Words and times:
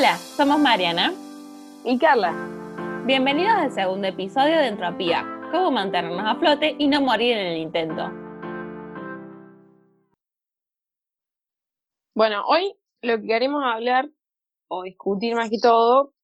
Hola, 0.00 0.16
somos 0.16 0.58
Mariana 0.58 1.12
y 1.84 1.98
Carla. 1.98 2.32
Bienvenidos 3.04 3.52
al 3.52 3.70
segundo 3.70 4.08
episodio 4.08 4.56
de 4.56 4.68
Entropía, 4.68 5.26
cómo 5.52 5.70
mantenernos 5.70 6.24
a 6.24 6.36
flote 6.36 6.74
y 6.78 6.88
no 6.88 7.02
morir 7.02 7.36
en 7.36 7.46
el 7.48 7.58
intento. 7.58 8.10
Bueno, 12.14 12.46
hoy 12.46 12.72
lo 13.02 13.20
que 13.20 13.26
queremos 13.26 13.62
hablar 13.62 14.08
o 14.68 14.84
discutir 14.84 15.34
más 15.34 15.50
que 15.50 15.58
todo 15.62 16.14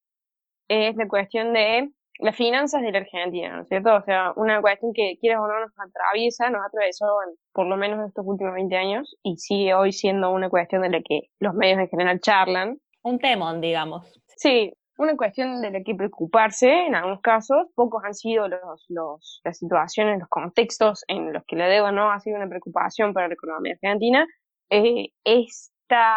es 0.68 0.96
la 0.96 1.06
cuestión 1.06 1.52
de 1.52 1.90
las 2.20 2.34
finanzas 2.34 2.80
de 2.80 2.92
la 2.92 3.00
Argentina, 3.00 3.56
¿no 3.56 3.62
es 3.64 3.68
cierto? 3.68 3.94
O 3.94 4.02
sea, 4.04 4.32
una 4.36 4.62
cuestión 4.62 4.94
que 4.94 5.18
quieres 5.20 5.38
o 5.38 5.46
no 5.46 5.60
nos 5.60 5.72
atraviesa, 5.78 6.48
nos 6.48 6.64
atravesó 6.64 7.04
por 7.52 7.66
lo 7.66 7.76
menos 7.76 7.98
en 7.98 8.06
estos 8.06 8.24
últimos 8.26 8.54
20 8.54 8.74
años 8.74 9.18
y 9.22 9.36
sigue 9.36 9.74
hoy 9.74 9.92
siendo 9.92 10.30
una 10.30 10.48
cuestión 10.48 10.80
de 10.80 10.88
la 10.88 11.02
que 11.02 11.28
los 11.40 11.52
medios 11.52 11.78
en 11.78 11.88
general 11.90 12.20
charlan. 12.20 12.78
Un 13.06 13.20
temón, 13.20 13.60
digamos. 13.60 14.04
Sí, 14.36 14.72
una 14.98 15.16
cuestión 15.16 15.62
de 15.62 15.70
la 15.70 15.80
que 15.84 15.94
preocuparse 15.94 16.86
en 16.86 16.96
algunos 16.96 17.20
casos. 17.20 17.68
Pocos 17.76 18.02
han 18.02 18.14
sido 18.14 18.48
los, 18.48 18.84
los, 18.88 19.40
las 19.44 19.58
situaciones, 19.58 20.18
los 20.18 20.28
contextos 20.28 21.04
en 21.06 21.32
los 21.32 21.44
que 21.46 21.54
la 21.54 21.68
deuda 21.68 21.92
no 21.92 22.10
ha 22.10 22.18
sido 22.18 22.36
una 22.36 22.48
preocupación 22.48 23.14
para 23.14 23.28
la 23.28 23.34
economía 23.34 23.74
argentina. 23.74 24.26
Eh, 24.70 25.10
esta 25.22 26.16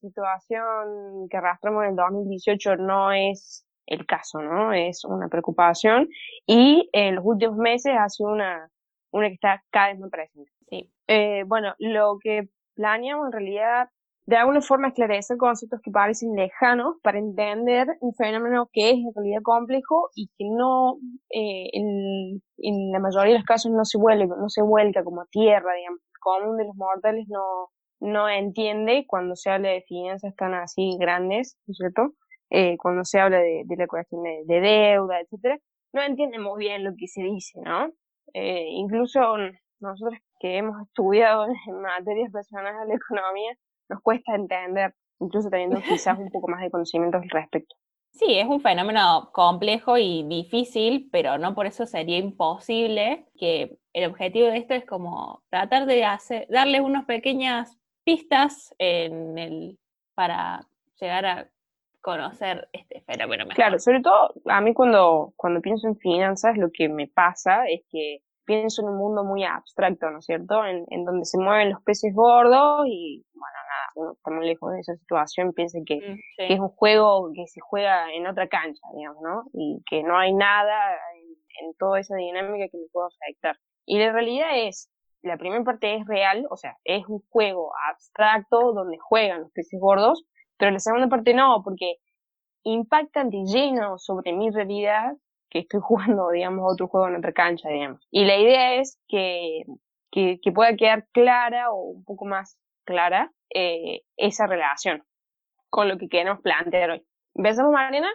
situación 0.00 1.28
que 1.30 1.36
arrastramos 1.36 1.84
en 1.84 1.90
el 1.90 1.96
2018 1.96 2.74
no 2.74 3.12
es 3.12 3.64
el 3.86 4.04
caso, 4.04 4.40
¿no? 4.40 4.72
Es 4.72 5.04
una 5.04 5.28
preocupación 5.28 6.08
y 6.44 6.90
en 6.92 7.14
los 7.14 7.24
últimos 7.24 7.56
meses 7.56 7.94
ha 7.96 8.08
sido 8.08 8.30
una, 8.30 8.68
una 9.12 9.28
que 9.28 9.34
está 9.34 9.62
cada 9.70 9.90
vez 9.90 10.00
más 10.00 10.10
presente. 10.10 10.50
Sí. 10.68 10.92
Eh, 11.06 11.44
bueno, 11.46 11.76
lo 11.78 12.18
que 12.20 12.48
planeamos 12.74 13.26
en 13.26 13.32
realidad 13.32 13.88
de 14.30 14.36
alguna 14.36 14.60
forma 14.60 14.88
esclarecer 14.88 15.36
conceptos 15.36 15.80
que 15.82 15.90
parecen 15.90 16.36
lejanos 16.36 16.94
para 17.02 17.18
entender 17.18 17.88
un 18.00 18.14
fenómeno 18.14 18.68
que 18.72 18.90
es 18.90 18.94
en 18.94 19.12
realidad 19.12 19.42
complejo 19.42 20.08
y 20.14 20.28
que 20.38 20.44
no, 20.48 20.98
eh, 21.30 21.68
en, 21.72 22.92
la 22.92 23.00
mayoría 23.00 23.32
de 23.32 23.38
los 23.40 23.44
casos 23.44 23.72
no 23.72 23.84
se 23.84 23.98
vuelve, 23.98 24.28
no 24.28 24.48
se 24.48 24.62
vuelca 24.62 25.02
como 25.02 25.26
tierra, 25.32 25.74
digamos. 25.74 25.98
El 26.14 26.20
común 26.20 26.56
de 26.58 26.64
los 26.64 26.76
mortales 26.76 27.26
no, 27.28 27.70
no 27.98 28.28
entiende 28.28 29.04
cuando 29.08 29.34
se 29.34 29.50
habla 29.50 29.70
de 29.70 29.82
finanzas 29.82 30.32
tan 30.36 30.54
así 30.54 30.96
grandes, 31.00 31.58
¿no 31.66 31.72
es 31.72 31.78
cierto? 31.78 32.14
Eh, 32.50 32.76
cuando 32.78 33.04
se 33.04 33.18
habla 33.18 33.38
de, 33.38 33.62
de 33.64 33.76
la 33.76 33.88
cuestión 33.88 34.22
de, 34.22 34.42
de, 34.46 34.60
deuda, 34.60 35.18
etcétera, 35.18 35.58
no 35.92 36.02
entiende 36.02 36.38
muy 36.38 36.56
bien 36.60 36.84
lo 36.84 36.92
que 36.96 37.08
se 37.08 37.22
dice, 37.22 37.58
¿no? 37.64 37.88
Eh, 38.32 38.66
incluso 38.74 39.20
nosotros 39.80 40.20
que 40.38 40.56
hemos 40.56 40.80
estudiado 40.86 41.46
en 41.66 41.80
materias 41.80 42.30
relacionadas 42.32 42.80
a 42.80 42.84
la 42.84 42.94
economía, 42.94 43.56
nos 43.90 44.00
cuesta 44.00 44.34
entender, 44.34 44.94
incluso 45.18 45.50
teniendo 45.50 45.82
quizás 45.82 46.18
un 46.18 46.30
poco 46.30 46.48
más 46.48 46.62
de 46.62 46.70
conocimiento 46.70 47.18
al 47.18 47.28
respecto. 47.28 47.76
Sí, 48.12 48.38
es 48.38 48.46
un 48.46 48.60
fenómeno 48.60 49.30
complejo 49.32 49.96
y 49.96 50.24
difícil, 50.26 51.08
pero 51.12 51.38
no 51.38 51.54
por 51.54 51.66
eso 51.66 51.86
sería 51.86 52.18
imposible 52.18 53.26
que 53.38 53.78
el 53.92 54.10
objetivo 54.10 54.48
de 54.48 54.58
esto 54.58 54.74
es 54.74 54.84
como 54.84 55.42
tratar 55.48 55.86
de 55.86 56.04
hacer, 56.04 56.46
darle 56.48 56.80
unas 56.80 57.04
pequeñas 57.04 57.78
pistas 58.04 58.74
en 58.78 59.38
el, 59.38 59.78
para 60.14 60.66
llegar 61.00 61.26
a 61.26 61.48
conocer 62.00 62.68
este 62.72 63.00
fenómeno 63.02 63.44
mejor. 63.44 63.54
Claro, 63.54 63.78
sobre 63.78 64.00
todo 64.00 64.34
a 64.46 64.60
mí 64.60 64.74
cuando, 64.74 65.32
cuando 65.36 65.60
pienso 65.60 65.86
en 65.86 65.96
finanzas 65.96 66.56
lo 66.56 66.70
que 66.72 66.88
me 66.88 67.06
pasa 67.06 67.66
es 67.68 67.82
que 67.90 68.22
pienso 68.44 68.82
en 68.82 68.88
un 68.88 68.96
mundo 68.98 69.24
muy 69.24 69.44
abstracto, 69.44 70.10
¿no 70.10 70.18
es 70.18 70.24
cierto? 70.26 70.64
En, 70.64 70.84
en 70.88 71.04
donde 71.04 71.24
se 71.24 71.38
mueven 71.38 71.70
los 71.70 71.82
peces 71.82 72.12
gordos 72.14 72.84
y, 72.86 73.24
bueno, 73.34 73.54
nada, 73.68 73.88
uno 73.96 74.12
está 74.12 74.30
muy 74.30 74.46
lejos 74.46 74.72
de 74.72 74.80
esa 74.80 74.94
situación, 74.96 75.52
piensa 75.52 75.78
que, 75.86 75.96
Mm, 75.96 76.14
sí. 76.14 76.46
que 76.48 76.54
es 76.54 76.60
un 76.60 76.68
juego 76.70 77.30
que 77.34 77.46
se 77.46 77.60
juega 77.60 78.12
en 78.12 78.26
otra 78.26 78.48
cancha, 78.48 78.80
digamos, 78.96 79.22
¿no? 79.22 79.44
Y 79.52 79.82
que 79.88 80.02
no 80.02 80.18
hay 80.18 80.32
nada 80.32 80.94
en, 81.14 81.66
en 81.66 81.74
toda 81.76 82.00
esa 82.00 82.16
dinámica 82.16 82.66
que 82.70 82.78
me 82.78 82.86
pueda 82.92 83.08
afectar. 83.08 83.56
Y 83.86 83.98
la 83.98 84.12
realidad 84.12 84.50
es, 84.54 84.90
la 85.22 85.36
primera 85.36 85.62
parte 85.64 85.96
es 85.96 86.06
real, 86.06 86.46
o 86.50 86.56
sea, 86.56 86.76
es 86.84 87.06
un 87.08 87.22
juego 87.28 87.72
abstracto 87.90 88.72
donde 88.72 88.98
juegan 88.98 89.42
los 89.42 89.52
peces 89.52 89.78
gordos, 89.80 90.24
pero 90.56 90.70
la 90.70 90.78
segunda 90.78 91.08
parte 91.08 91.34
no, 91.34 91.62
porque 91.64 91.96
impactan 92.62 93.30
de 93.30 93.44
lleno 93.44 93.98
sobre 93.98 94.32
mi 94.32 94.50
realidad 94.50 95.12
que 95.50 95.60
estoy 95.60 95.80
jugando, 95.82 96.30
digamos, 96.30 96.64
otro 96.72 96.88
juego 96.88 97.08
en 97.08 97.16
otra 97.16 97.32
cancha, 97.32 97.68
digamos. 97.68 98.06
Y 98.10 98.24
la 98.24 98.38
idea 98.38 98.74
es 98.74 98.98
que, 99.08 99.64
que, 100.10 100.38
que 100.42 100.52
pueda 100.52 100.76
quedar 100.76 101.06
clara 101.12 101.70
o 101.72 101.82
un 101.82 102.04
poco 102.04 102.24
más 102.24 102.58
clara 102.84 103.32
eh, 103.54 104.02
esa 104.16 104.46
relación 104.46 105.04
con 105.68 105.88
lo 105.88 105.98
que 105.98 106.08
queremos 106.08 106.40
plantear 106.40 106.90
hoy. 106.90 107.06
¿Empezamos, 107.34 107.72
Mariana? 107.72 108.10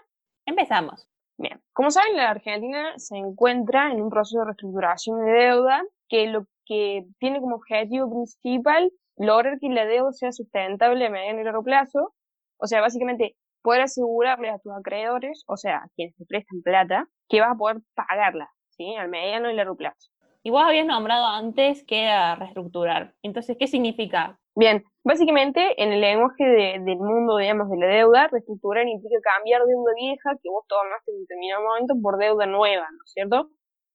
Empezamos. 0.45 1.07
Bien. 1.37 1.61
Como 1.73 1.91
saben, 1.91 2.15
la 2.15 2.29
Argentina 2.29 2.93
se 2.97 3.17
encuentra 3.17 3.91
en 3.91 4.01
un 4.01 4.09
proceso 4.09 4.39
de 4.39 4.45
reestructuración 4.45 5.25
de 5.25 5.31
deuda 5.31 5.83
que 6.07 6.27
lo 6.27 6.45
que 6.65 7.05
tiene 7.19 7.41
como 7.41 7.55
objetivo 7.55 8.09
principal 8.09 8.91
lograr 9.17 9.59
que 9.59 9.69
la 9.69 9.85
deuda 9.85 10.11
sea 10.11 10.31
sustentable 10.31 11.05
a 11.05 11.09
mediano 11.09 11.41
y 11.41 11.43
largo 11.43 11.63
plazo. 11.63 12.13
O 12.57 12.67
sea, 12.67 12.81
básicamente 12.81 13.35
poder 13.61 13.81
asegurarle 13.81 14.49
a 14.49 14.59
tus 14.59 14.71
acreedores, 14.73 15.43
o 15.47 15.57
sea, 15.57 15.77
a 15.77 15.89
quienes 15.95 16.15
te 16.15 16.25
prestan 16.25 16.61
plata, 16.61 17.07
que 17.29 17.41
vas 17.41 17.51
a 17.51 17.57
poder 17.57 17.77
pagarla, 17.93 18.49
¿sí? 18.69 18.95
Al 18.95 19.09
mediano 19.09 19.49
y 19.49 19.55
largo 19.55 19.75
plazo. 19.75 20.11
Y 20.43 20.51
vos 20.51 20.63
habías 20.63 20.85
nombrado 20.85 21.25
antes 21.25 21.83
que 21.85 22.03
era 22.03 22.35
reestructurar. 22.35 23.15
Entonces, 23.23 23.57
¿qué 23.59 23.67
significa? 23.67 24.39
Bien, 24.55 24.83
básicamente 25.03 25.81
en 25.81 25.91
el 25.91 26.01
lenguaje 26.01 26.45
de, 26.45 26.79
del 26.79 26.97
mundo, 26.97 27.37
digamos, 27.37 27.69
de 27.69 27.77
la 27.77 27.87
deuda, 27.87 28.27
reestructurar 28.27 28.87
implica 28.87 29.17
cambiar 29.21 29.65
deuda 29.65 29.91
vieja 29.95 30.31
que 30.41 30.49
vos 30.49 30.63
tomaste 30.67 31.11
en 31.11 31.19
determinado 31.21 31.63
momento 31.63 31.95
por 32.01 32.17
deuda 32.17 32.45
nueva, 32.45 32.87
¿no 32.91 33.03
es 33.03 33.11
cierto? 33.11 33.49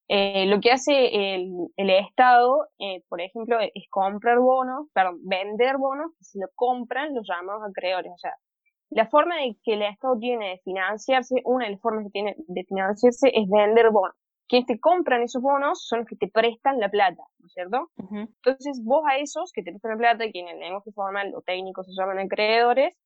Eh, 0.08 0.46
lo 0.46 0.60
que 0.60 0.72
hace 0.72 1.34
el, 1.36 1.52
el 1.76 1.90
Estado, 1.90 2.66
eh, 2.80 3.04
por 3.08 3.20
ejemplo, 3.20 3.60
es 3.60 3.84
comprar 3.90 4.40
bonos, 4.40 4.88
perdón, 4.92 5.20
vender 5.22 5.76
bonos 5.78 6.10
que 6.19 6.24
se 6.24 6.40
lo 6.40 6.48
compran 6.56 7.14
los 7.14 7.24
llamados 7.28 7.62
acreedores. 7.70 8.10
O 8.12 8.19
sea, 8.19 8.34
la 8.90 9.06
forma 9.06 9.36
de 9.36 9.56
que 9.62 9.74
el 9.74 9.82
Estado 9.82 10.18
tiene 10.18 10.50
de 10.50 10.58
financiarse, 10.58 11.36
una 11.44 11.66
de 11.66 11.72
las 11.72 11.80
formas 11.80 12.04
que 12.04 12.10
tiene 12.10 12.34
de 12.38 12.64
financiarse 12.64 13.30
es 13.32 13.48
vender 13.48 13.90
bonos. 13.90 14.16
Quienes 14.48 14.66
te 14.66 14.80
compran 14.80 15.22
esos 15.22 15.40
bonos 15.40 15.86
son 15.86 16.00
los 16.00 16.08
que 16.08 16.16
te 16.16 16.28
prestan 16.28 16.80
la 16.80 16.88
plata, 16.88 17.22
¿no 17.38 17.46
es 17.46 17.52
cierto? 17.52 17.88
Uh 17.96 18.02
-huh. 18.02 18.28
Entonces, 18.28 18.82
vos 18.82 19.04
a 19.08 19.18
esos 19.18 19.52
que 19.52 19.62
te 19.62 19.70
prestan 19.70 19.92
la 19.92 19.96
plata, 19.96 20.24
que 20.32 20.40
en 20.40 20.48
el 20.48 20.58
lenguaje 20.58 20.90
formal 20.90 21.32
o 21.36 21.42
técnico 21.42 21.84
se 21.84 21.92
llaman 21.92 22.18
acreedores, 22.18 22.98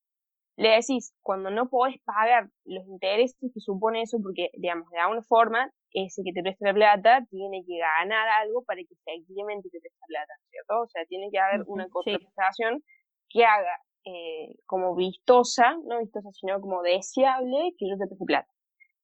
le 0.56 0.70
decís, 0.70 1.12
cuando 1.20 1.50
no 1.50 1.68
podés 1.68 1.96
pagar 2.04 2.48
los 2.64 2.86
intereses 2.86 3.36
que 3.52 3.60
supone 3.60 4.02
eso, 4.02 4.18
porque, 4.22 4.50
digamos, 4.54 4.88
de 4.90 4.98
alguna 4.98 5.22
forma, 5.22 5.70
ese 5.90 6.22
que 6.24 6.32
te 6.32 6.42
presta 6.42 6.68
la 6.68 6.74
plata 6.74 7.26
tiene 7.28 7.62
que 7.66 7.76
ganar 7.78 8.26
algo 8.40 8.62
para 8.64 8.78
que 8.78 8.94
efectivamente 8.94 9.68
te 9.70 9.80
preste 9.80 9.98
la 10.00 10.06
plata, 10.06 10.32
¿cierto? 10.48 10.80
O 10.80 10.86
sea, 10.86 11.04
tiene 11.06 11.28
que 11.30 11.38
haber 11.38 11.64
una 11.66 11.84
sí. 11.84 11.90
contraprestación 11.90 12.82
que 13.28 13.44
haga 13.44 13.78
eh, 14.04 14.56
como 14.66 14.94
vistosa, 14.94 15.76
no 15.86 16.00
vistosa, 16.00 16.30
sino 16.32 16.60
como 16.60 16.82
deseable 16.82 17.74
que 17.78 17.88
yo 17.88 17.96
te 17.96 18.06
preste 18.06 18.24
plata. 18.24 18.48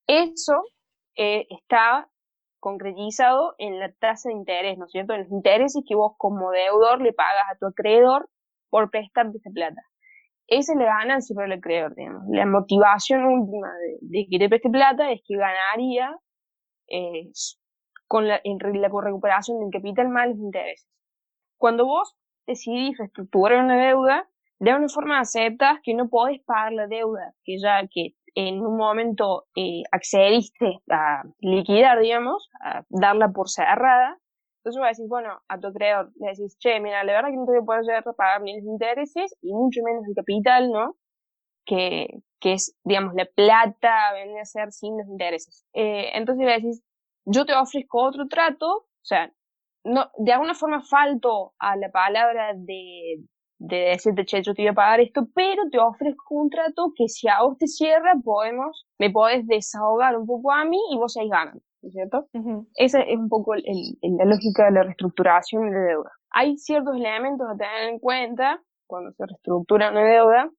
Eso 0.06 0.62
eh, 1.16 1.47
está 1.50 2.09
concretizado 2.59 3.55
en 3.59 3.78
la 3.78 3.93
tasa 3.93 4.28
de 4.28 4.34
interés, 4.34 4.77
¿no 4.78 4.84
es 4.87 4.93
cierto? 4.93 5.15
En 5.15 5.22
los 5.22 5.33
intereses 5.33 5.83
que 5.87 5.94
vos 5.94 6.12
como 6.19 6.50
deudor 6.50 7.00
le 7.00 7.12
pagas 7.12 7.44
a 7.50 7.56
tu 7.59 7.66
acreedor 7.66 8.28
por 8.69 8.91
prestarte 8.91 9.39
esa 9.39 9.50
plata. 9.50 9.81
Esa 10.47 10.72
es 10.72 10.78
la 10.78 10.84
ganancia 10.84 11.34
para 11.34 11.47
el 11.47 11.53
acreedor, 11.59 11.94
digamos. 11.94 12.25
La 12.28 12.44
motivación 12.44 13.25
última 13.25 13.69
de, 13.75 13.99
de 14.03 14.27
que 14.28 14.39
te 14.39 14.49
preste 14.49 14.69
plata 14.69 15.10
es 15.10 15.21
que 15.27 15.37
ganaría 15.37 16.16
eh, 16.89 17.31
con 18.09 18.27
la, 18.27 18.41
en 18.43 18.59
la 18.59 18.89
recuperación 18.89 19.60
del 19.60 19.71
capital 19.71 20.09
más 20.09 20.28
los 20.28 20.39
intereses. 20.39 20.89
Cuando 21.56 21.87
vos 21.87 22.16
decidís 22.47 22.99
reestructurar 22.99 23.65
una 23.65 23.87
deuda, 23.87 24.28
de 24.60 24.71
alguna 24.71 24.88
forma 24.88 25.21
aceptas 25.21 25.81
que 25.82 25.94
no 25.94 26.09
podés 26.09 26.41
pagar 26.44 26.72
la 26.72 26.87
deuda, 26.87 27.34
que 27.44 27.59
ya 27.59 27.86
que 27.91 28.15
en 28.34 28.60
un 28.60 28.77
momento 28.77 29.47
eh, 29.57 29.83
accediste 29.91 30.80
a 30.91 31.22
liquidar, 31.41 31.98
digamos, 31.98 32.48
a 32.60 32.84
darla 32.91 33.30
por 33.30 33.48
cerrada, 33.48 34.18
entonces 34.59 34.80
vas 34.80 34.89
a 34.89 34.91
decir, 34.91 35.07
bueno, 35.09 35.41
a 35.48 35.59
tu 35.59 35.68
acreedor, 35.68 36.12
le 36.16 36.28
decís, 36.28 36.59
che, 36.59 36.78
mira, 36.80 37.03
la 37.04 37.12
verdad 37.15 37.30
que 37.30 37.36
no 37.36 37.47
te 37.47 37.53
voy 37.53 37.62
a 37.62 37.65
poder 37.65 37.83
llegar 37.83 38.04
a 38.07 38.12
pagar 38.12 38.42
ni 38.42 38.57
los 38.57 38.65
intereses 38.66 39.34
y 39.41 39.54
mucho 39.54 39.80
menos 39.83 40.04
el 40.07 40.15
capital, 40.15 40.71
¿no? 40.71 40.97
Que, 41.65 42.21
que 42.39 42.53
es, 42.54 42.77
digamos, 42.84 43.15
la 43.15 43.24
plata 43.24 44.12
viene 44.15 44.41
a 44.41 44.45
ser 44.45 44.72
sin 44.72 44.98
los 44.98 45.09
intereses. 45.09 45.65
Eh, 45.72 46.10
entonces 46.15 46.45
le 46.45 46.53
decís, 46.53 46.83
yo 47.24 47.47
te 47.47 47.54
ofrezco 47.54 48.03
otro 48.03 48.28
trato, 48.28 48.66
o 48.71 49.04
sea, 49.04 49.33
no, 49.84 50.10
de 50.18 50.33
alguna 50.33 50.54
forma 50.54 50.83
falto 50.83 51.54
a 51.59 51.77
la 51.77 51.91
palabra 51.91 52.53
de, 52.54 53.24
de 53.60 53.77
decirte, 53.91 54.24
che, 54.24 54.42
yo 54.42 54.54
te 54.54 54.62
voy 54.62 54.68
a 54.71 54.72
pagar 54.72 55.01
esto, 55.01 55.28
pero 55.34 55.68
te 55.71 55.78
ofrezco 55.78 56.34
un 56.34 56.48
trato 56.48 56.92
que 56.97 57.09
si 57.09 57.28
a 57.28 57.42
vos 57.42 57.59
te 57.59 57.66
cierra, 57.66 58.15
podemos, 58.24 58.86
me 58.98 59.10
podés 59.10 59.47
desahogar 59.47 60.16
un 60.16 60.27
poco 60.27 60.51
a 60.51 60.65
mí 60.65 60.80
y 60.91 60.97
vos 60.97 61.15
ahí 61.18 61.28
ganan, 61.28 61.60
¿no 61.83 61.89
es 61.89 61.92
cierto? 61.92 62.27
Uh 62.33 62.41
-huh. 62.41 62.66
Esa 62.74 63.03
es 63.03 63.18
un 63.18 63.28
poco 63.28 63.54
el, 63.54 63.62
el, 63.66 64.16
la 64.16 64.24
lógica 64.24 64.65
de 64.65 64.71
la 64.72 64.83
reestructuración 64.83 65.71
de 65.71 65.78
deuda. 65.78 66.10
Hay 66.30 66.57
ciertos 66.57 66.97
elementos 66.97 67.47
a 67.47 67.57
tener 67.57 67.91
en 67.91 67.98
cuenta 67.98 68.62
cuando 68.86 69.12
se 69.12 69.27
reestructura 69.27 69.91
una 69.91 70.04
deuda, 70.04 70.51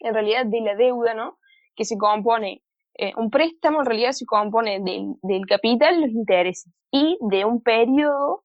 en 0.00 0.14
realidad 0.14 0.44
de 0.44 0.60
la 0.60 0.74
deuda, 0.74 1.14
¿no? 1.14 1.38
Que 1.74 1.86
se 1.86 1.96
compone, 1.96 2.62
eh, 2.94 3.12
un 3.16 3.30
préstamo 3.30 3.80
en 3.80 3.86
realidad 3.86 4.12
se 4.12 4.26
compone 4.26 4.80
del, 4.80 5.14
del 5.22 5.46
capital, 5.46 5.98
los 6.02 6.10
intereses, 6.10 6.70
y 6.90 7.16
de 7.22 7.46
un 7.46 7.62
periodo 7.62 8.44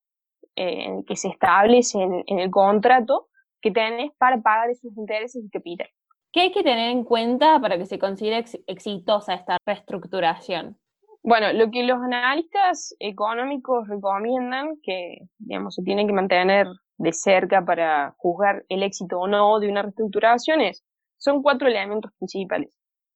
eh, 0.56 1.03
que 1.06 1.18
se 1.18 1.27
establece 1.27 2.01
en, 2.01 2.24
en, 2.27 2.39
el 2.39 2.50
contrato 2.50 3.27
que 3.63 3.71
tenés 3.71 4.12
para 4.19 4.39
pagar 4.42 4.69
esos 4.69 4.95
intereses 4.98 5.44
y 5.44 5.50
capital. 5.50 5.88
¿Qué 6.33 6.42
hay 6.42 6.51
que 6.51 6.63
tener 6.63 6.89
en 6.92 7.06
cuenta 7.06 7.60
para 7.60 7.77
que 7.77 7.86
se 7.86 7.98
considere 7.98 8.44
exitosa 8.68 9.36
esta 9.36 9.57
reestructuración? 9.65 10.77
Bueno, 11.24 11.54
lo 11.54 11.71
que 11.71 11.83
los 11.83 11.98
analistas 12.01 12.94
económicos 13.00 13.88
recomiendan, 13.88 14.75
que 14.83 15.19
digamos 15.38 15.75
se 15.75 15.83
tiene 15.83 16.06
que 16.06 16.12
mantener 16.12 16.68
de 16.98 17.13
cerca 17.13 17.63
para 17.63 18.13
juzgar 18.18 18.65
el 18.68 18.83
éxito 18.83 19.19
o 19.19 19.27
no 19.27 19.60
de 19.60 19.69
una 19.69 19.83
reestructuración, 19.83 20.59
es, 20.59 20.83
son 21.18 21.42
cuatro 21.42 21.69
elementos 21.69 22.12
principales. 22.18 22.74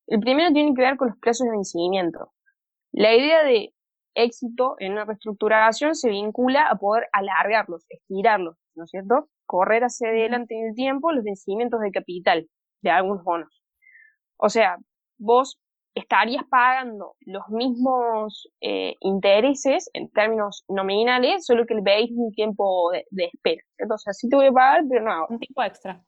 El 0.07 0.21
primero 0.21 0.53
tiene 0.53 0.73
que 0.73 0.81
ver 0.81 0.95
con 0.95 1.09
los 1.09 1.17
plazos 1.17 1.45
de 1.45 1.51
vencimiento. 1.51 2.31
La 2.93 3.13
idea 3.13 3.43
de 3.43 3.73
éxito 4.15 4.77
en 4.79 4.93
una 4.93 5.03
reestructuración 5.03 5.93
se 5.93 6.09
vincula 6.09 6.67
a 6.69 6.77
poder 6.77 7.09
alargarlos, 7.11 7.85
estirarlos, 7.89 8.55
¿no 8.75 8.85
es 8.85 8.89
cierto? 8.89 9.27
Correr 9.47 9.83
hacia 9.83 10.09
adelante 10.09 10.55
en 10.55 10.67
el 10.67 10.75
tiempo 10.75 11.11
los 11.11 11.23
vencimientos 11.23 11.79
de 11.81 11.91
capital 11.91 12.47
de 12.81 12.91
algunos 12.91 13.23
bonos. 13.23 13.63
O 14.37 14.49
sea, 14.49 14.77
vos 15.17 15.59
estarías 15.95 16.43
pagando 16.49 17.15
los 17.21 17.47
mismos 17.49 18.49
eh, 18.61 18.93
intereses 19.01 19.89
en 19.93 20.09
términos 20.11 20.63
nominales, 20.67 21.45
solo 21.45 21.65
que 21.65 21.75
veis 21.81 22.11
un 22.13 22.31
tiempo 22.31 22.91
de, 22.91 23.25
espera. 23.25 23.63
Entonces, 23.77 24.17
sí 24.17 24.29
te 24.29 24.35
voy 24.35 24.47
a 24.47 24.51
pagar, 24.51 24.83
pero 24.87 25.03
no 25.03 25.25
Un 25.29 25.39
tiempo 25.39 25.63
extra. 25.63 26.01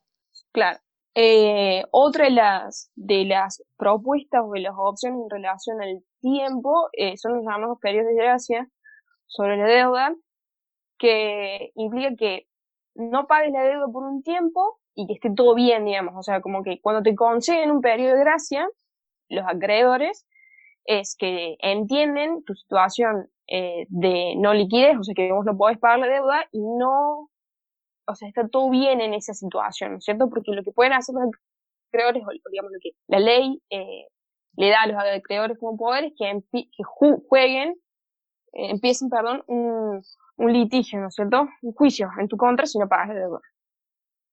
Claro. 0.51 0.79
Eh, 1.15 1.83
otra 1.91 2.25
de 2.25 2.31
las, 2.31 2.91
de 2.95 3.25
las 3.25 3.63
propuestas 3.77 4.41
o 4.45 4.51
de 4.51 4.61
las 4.61 4.73
opciones 4.77 5.19
en 5.23 5.29
relación 5.29 5.81
al 5.81 6.03
tiempo 6.21 6.89
eh, 6.93 7.17
son 7.17 7.37
los 7.37 7.45
llamados 7.45 7.79
periodos 7.81 8.09
de 8.09 8.15
gracia 8.15 8.69
sobre 9.25 9.57
la 9.57 9.65
deuda, 9.65 10.15
que 10.97 11.71
implica 11.75 12.15
que 12.15 12.48
no 12.99 13.27
pagues 13.27 13.51
la 13.51 13.63
deuda 13.63 13.87
por 13.91 14.03
un 14.03 14.21
tiempo 14.23 14.79
y 14.93 15.07
que 15.07 15.13
esté 15.13 15.31
todo 15.33 15.55
bien, 15.55 15.85
digamos. 15.85 16.13
O 16.17 16.23
sea, 16.23 16.41
como 16.41 16.63
que 16.63 16.79
cuando 16.81 17.01
te 17.01 17.15
conceden 17.15 17.71
un 17.71 17.81
periodo 17.81 18.15
de 18.15 18.19
gracia, 18.21 18.67
los 19.29 19.45
acreedores, 19.47 20.25
es 20.85 21.15
que 21.15 21.55
entienden 21.59 22.43
tu 22.43 22.55
situación 22.55 23.29
eh, 23.47 23.85
de 23.89 24.35
no 24.37 24.53
liquidez, 24.53 24.97
o 24.99 25.03
sea, 25.03 25.13
que 25.15 25.31
vos 25.31 25.45
no 25.45 25.57
podés 25.57 25.77
pagar 25.77 25.99
la 25.99 26.07
deuda 26.07 26.45
y 26.51 26.59
no, 26.61 27.29
o 28.07 28.15
sea, 28.15 28.27
está 28.27 28.47
todo 28.47 28.69
bien 28.69 29.01
en 29.01 29.13
esa 29.13 29.33
situación, 29.33 29.91
¿no 29.91 29.97
es 29.97 30.05
cierto? 30.05 30.29
Porque 30.29 30.51
lo 30.51 30.63
que 30.63 30.71
pueden 30.71 30.93
hacer 30.93 31.15
los 31.15 31.29
acreedores, 31.91 32.23
o 32.23 32.49
digamos 32.49 32.71
lo 32.71 32.79
que 32.81 32.91
la 33.07 33.19
ley 33.19 33.61
eh, 33.69 34.07
le 34.55 34.69
da 34.69 34.81
a 34.81 34.87
los 34.87 34.97
acreedores 34.97 35.57
como 35.57 35.77
poder 35.77 36.05
es 36.05 36.13
que, 36.17 36.41
que 36.51 36.83
jueguen, 37.27 37.75
eh, 38.53 38.71
empiecen, 38.71 39.09
perdón, 39.09 39.43
un, 39.47 40.03
litigio, 40.37 40.99
¿no 40.99 41.07
es 41.07 41.15
cierto? 41.15 41.47
Un 41.61 41.73
juicio 41.73 42.09
en 42.17 42.27
tu 42.27 42.37
contra 42.37 42.65
si 42.65 42.79
no 42.79 42.87
pagas 42.87 43.09
la 43.09 43.15
deuda. 43.15 43.41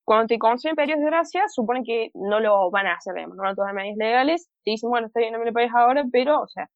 Cuando 0.05 0.29
te 0.29 0.39
conceden 0.39 0.77
periodos 0.77 1.03
de 1.03 1.11
gracia, 1.11 1.49
supone 1.49 1.83
que 1.83 2.11
no 2.15 2.39
lo 2.39 2.71
van 2.71 2.87
a 2.87 2.95
hacer, 2.95 3.15
digamos, 3.15 3.37
no 3.37 3.43
van 3.43 3.53
a 3.53 3.57
tomar 3.57 3.75
medidas 3.75 3.97
legales, 3.97 4.49
te 4.65 4.71
dicen, 4.73 4.89
bueno, 4.89 5.09
está 5.09 5.21
bien, 5.21 5.33
no 5.33 5.41
me 5.41 5.47
lo 5.47 5.53
pagues 5.53 5.73
ahora, 5.75 6.05
pero, 6.13 6.43
o 6.43 6.49
sea, 6.49 6.71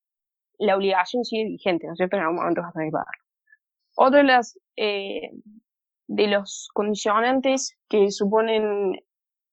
la 0.59 0.77
obligación 0.77 1.25
sigue 1.25 1.45
vigente, 1.45 1.87
¿no 1.87 1.93
es 1.93 1.97
cierto? 1.97 2.17
En 2.17 2.23
algún 2.23 2.37
momento 2.37 2.61
vas 2.63 2.71
a 2.71 2.73
tener 2.73 2.89
que 2.89 2.93
pagar. 2.93 3.15
Otro 3.97 4.19
de 4.19 4.25
las, 4.25 4.59
eh, 4.77 5.31
de 6.09 6.27
los 6.27 6.69
condicionantes 6.75 7.77
que 7.89 8.11
suponen 8.11 8.97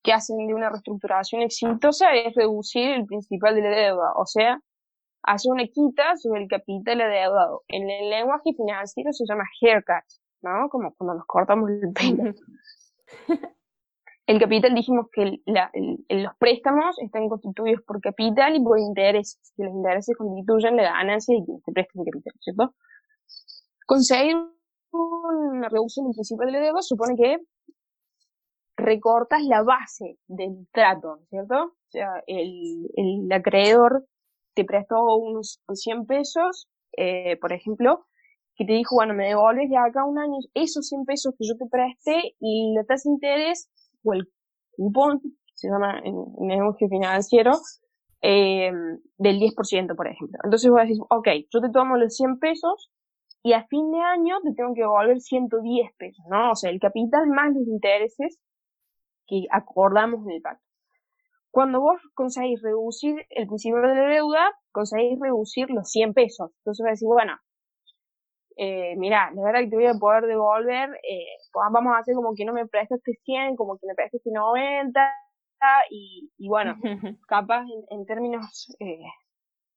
que 0.03 0.13
hacen 0.13 0.47
de 0.47 0.53
una 0.53 0.69
reestructuración 0.69 1.41
exitosa 1.41 2.15
es 2.15 2.33
reducir 2.33 2.91
el 2.91 3.05
principal 3.05 3.55
de 3.55 3.61
la 3.61 3.69
deuda, 3.69 4.13
o 4.15 4.25
sea, 4.25 4.59
hacer 5.27 5.51
una 5.51 5.67
quita 5.67 6.15
sobre 6.17 6.43
el 6.43 6.47
capital 6.47 7.01
adeudado. 7.01 7.63
En 7.67 7.89
el 7.89 8.09
lenguaje 8.09 8.53
financiero 8.55 9.11
se 9.11 9.25
llama 9.27 9.43
haircut, 9.61 10.05
¿no? 10.41 10.69
Como 10.69 10.93
cuando 10.95 11.15
nos 11.15 11.25
cortamos 11.25 11.69
el 11.69 11.93
pelo. 11.93 12.33
El 14.25 14.41
capital 14.41 14.75
dijimos 14.75 15.07
que 15.13 15.39
los 15.45 16.35
préstamos 16.37 16.99
están 16.99 17.29
constituidos 17.29 17.81
por 17.83 18.01
capital 18.01 18.57
y 18.57 18.61
por 18.61 18.77
intereses, 18.77 19.53
que 19.55 19.63
los 19.63 19.73
intereses 19.73 20.17
constituyen 20.17 20.75
la 20.75 20.83
ganancia 20.83 21.33
de 21.33 21.45
quien 21.45 21.61
te 21.61 21.71
presta 21.71 21.93
el 21.95 22.05
capital, 22.11 22.33
¿cierto? 22.41 22.75
Conseguir 23.85 24.35
una 24.91 25.69
reducción 25.69 26.07
del 26.07 26.15
principio 26.15 26.45
de 26.45 26.51
la 26.51 26.59
deuda 26.59 26.81
supone 26.81 27.15
que 27.15 27.37
recortas 28.75 29.43
la 29.43 29.63
base 29.63 30.17
del 30.27 30.67
trato, 30.73 31.21
¿cierto? 31.29 31.63
O 31.63 31.89
sea, 31.89 32.21
el, 32.27 32.91
el 32.97 33.31
acreedor 33.31 34.05
te 34.57 34.65
prestó 34.65 35.15
unos 35.17 35.61
100 35.71 36.07
pesos, 36.07 36.67
eh, 36.97 37.37
por 37.37 37.53
ejemplo, 37.53 38.07
que 38.55 38.65
te 38.65 38.73
dijo, 38.73 38.95
bueno, 38.95 39.13
me 39.13 39.27
devuelves 39.27 39.69
de 39.69 39.77
acá 39.77 40.03
un 40.03 40.17
año 40.17 40.33
esos 40.55 40.87
100 40.87 41.05
pesos 41.05 41.35
que 41.37 41.45
yo 41.47 41.55
te 41.57 41.67
presté 41.69 42.35
y 42.39 42.73
la 42.75 42.83
tasa 42.85 43.07
de 43.07 43.13
interés 43.13 43.69
o 44.03 44.13
el 44.13 44.27
cupón, 44.71 45.21
se 45.53 45.69
llama 45.69 45.99
en, 46.03 46.15
negocio 46.39 46.87
financiero, 46.89 47.51
eh, 48.23 48.71
del 49.19 49.39
10%, 49.39 49.95
por 49.95 50.07
ejemplo. 50.07 50.39
Entonces 50.43 50.71
vos 50.71 50.81
decís, 50.81 50.99
ok, 51.07 51.27
yo 51.53 51.61
te 51.61 51.69
tomo 51.69 51.97
los 51.97 52.15
100 52.15 52.39
pesos 52.39 52.91
y 53.43 53.53
a 53.53 53.67
fin 53.67 53.91
de 53.91 53.99
año 53.99 54.37
te 54.43 54.53
tengo 54.55 54.73
que 54.73 54.81
devolver 54.81 55.21
110 55.21 55.91
pesos, 55.97 56.25
¿no? 56.31 56.51
O 56.51 56.55
sea, 56.55 56.71
el 56.71 56.79
capital 56.79 57.27
más 57.27 57.53
los 57.53 57.67
intereses 57.67 58.39
que 59.27 59.45
acordamos 59.51 60.25
en 60.25 60.31
el 60.31 60.41
pacto. 60.41 60.66
Cuando 61.57 61.81
vos 61.81 61.99
conseguís 62.13 62.61
reducir 62.61 63.25
el 63.31 63.47
principio 63.47 63.81
de 63.81 63.87
la 63.87 64.07
deuda, 64.09 64.53
conseguís 64.71 65.19
reducir 65.19 65.71
los 65.71 65.89
100 65.89 66.13
pesos. 66.13 66.51
Entonces 66.59 66.83
vas 66.83 66.89
a 66.89 66.91
decir, 66.91 67.07
bueno, 67.07 67.35
eh, 68.57 68.95
mira, 68.95 69.31
la 69.33 69.41
verdad 69.41 69.61
que 69.61 69.69
te 69.71 69.75
voy 69.75 69.87
a 69.87 69.95
poder 69.95 70.27
devolver, 70.27 70.91
eh, 71.01 71.25
pues 71.51 71.65
vamos 71.71 71.95
a 71.95 71.97
hacer 71.97 72.13
como 72.13 72.35
que 72.35 72.45
no 72.45 72.53
me 72.53 72.67
prestaste 72.67 73.13
100, 73.25 73.55
como 73.55 73.79
que 73.79 73.87
me 73.87 73.95
prestaste 73.95 74.29
90, 74.31 75.01
y, 75.89 76.31
y 76.37 76.47
bueno, 76.47 76.75
capaz 77.27 77.65
en, 77.89 78.05
términos 78.05 78.75
eh, 78.79 78.99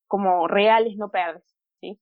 como 0.07 0.49
reales 0.49 0.99
no 0.99 1.11
perdes, 1.11 1.51
¿sí? 1.81 1.99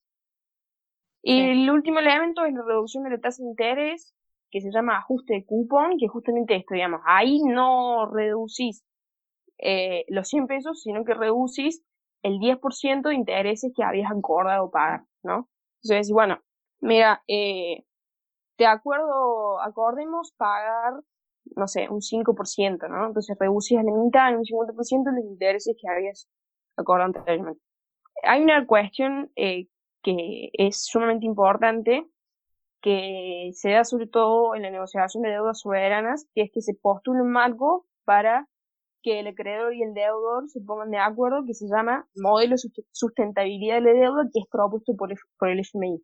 Y 1.23 1.51
el 1.51 1.71
último 1.71 2.01
elemento 2.01 2.45
es 2.45 2.53
la 2.53 2.65
reducción 2.65 3.05
de 3.05 3.11
la 3.11 3.21
tasa 3.21 3.45
de 3.45 3.51
interés, 3.51 4.13
que 4.51 4.61
se 4.61 4.73
llama 4.73 4.99
ajuste 4.99 5.35
de 5.35 5.45
cupón, 5.45 5.99
que 6.01 6.09
justamente 6.09 6.57
esto, 6.57 6.75
digamos, 6.75 7.01
ahí 7.07 7.45
no 7.45 8.11
reducís 8.11 8.85
eh, 9.59 10.05
los 10.09 10.29
100 10.29 10.47
pesos, 10.47 10.83
sino 10.83 11.05
que 11.05 11.15
reducís 11.15 11.83
el 12.23 12.39
10% 12.39 13.09
de 13.09 13.15
intereses 13.15 13.73
que 13.75 13.85
habías 13.85 14.11
acordado 14.11 14.71
pagar, 14.71 15.05
¿no? 15.23 15.49
Entonces, 15.83 16.11
bueno, 16.13 16.41
Mira, 16.81 17.23
eh, 17.27 17.85
de 18.59 18.67
acuerdo, 18.67 19.61
acordemos 19.61 20.33
pagar, 20.37 20.95
no 21.57 21.67
sé, 21.69 21.89
un 21.89 22.03
5%, 22.03 22.89
¿no? 22.89 23.07
Entonces 23.09 23.37
reducís 23.39 23.79
a 23.79 23.83
la 23.83 23.93
mitad, 23.93 24.31
en 24.31 24.39
un 24.39 24.45
50% 24.45 25.13
los 25.13 25.25
intereses 25.25 25.77
que 25.81 25.89
habías 25.89 26.29
acordado 26.77 27.07
anteriormente. 27.17 27.61
Hay 28.25 28.43
una 28.43 28.67
cuestión 28.67 29.31
eh, 29.37 29.69
que 30.03 30.51
es 30.53 30.85
sumamente 30.85 31.27
importante, 31.27 32.07
que 32.81 33.51
se 33.55 33.71
da 33.71 33.85
sobre 33.85 34.07
todo 34.07 34.55
en 34.55 34.63
la 34.63 34.71
negociación 34.71 35.23
de 35.25 35.31
deudas 35.31 35.61
soberanas, 35.61 36.27
que 36.35 36.43
es 36.43 36.51
que 36.53 36.63
se 36.63 36.75
postula 36.75 37.23
un 37.23 37.33
marco 37.33 37.87
para 38.05 38.49
que 39.09 39.21
el 39.21 39.27
acreedor 39.29 39.75
y 39.75 39.83
el 39.83 39.95
deudor 39.95 40.49
se 40.49 40.61
pongan 40.61 40.91
de 40.91 40.99
acuerdo, 40.99 41.45
que 41.47 41.55
se 41.55 41.67
llama 41.67 42.07
modelo 42.15 42.57
de 42.57 42.85
sustentabilidad 42.93 43.77
de 43.77 43.81
la 43.81 43.93
deuda, 43.93 44.23
que 44.31 44.41
es 44.41 44.47
propuesto 44.51 44.95
por 44.97 45.11
por 45.39 45.49
el 45.49 45.61
FMI. 45.61 46.03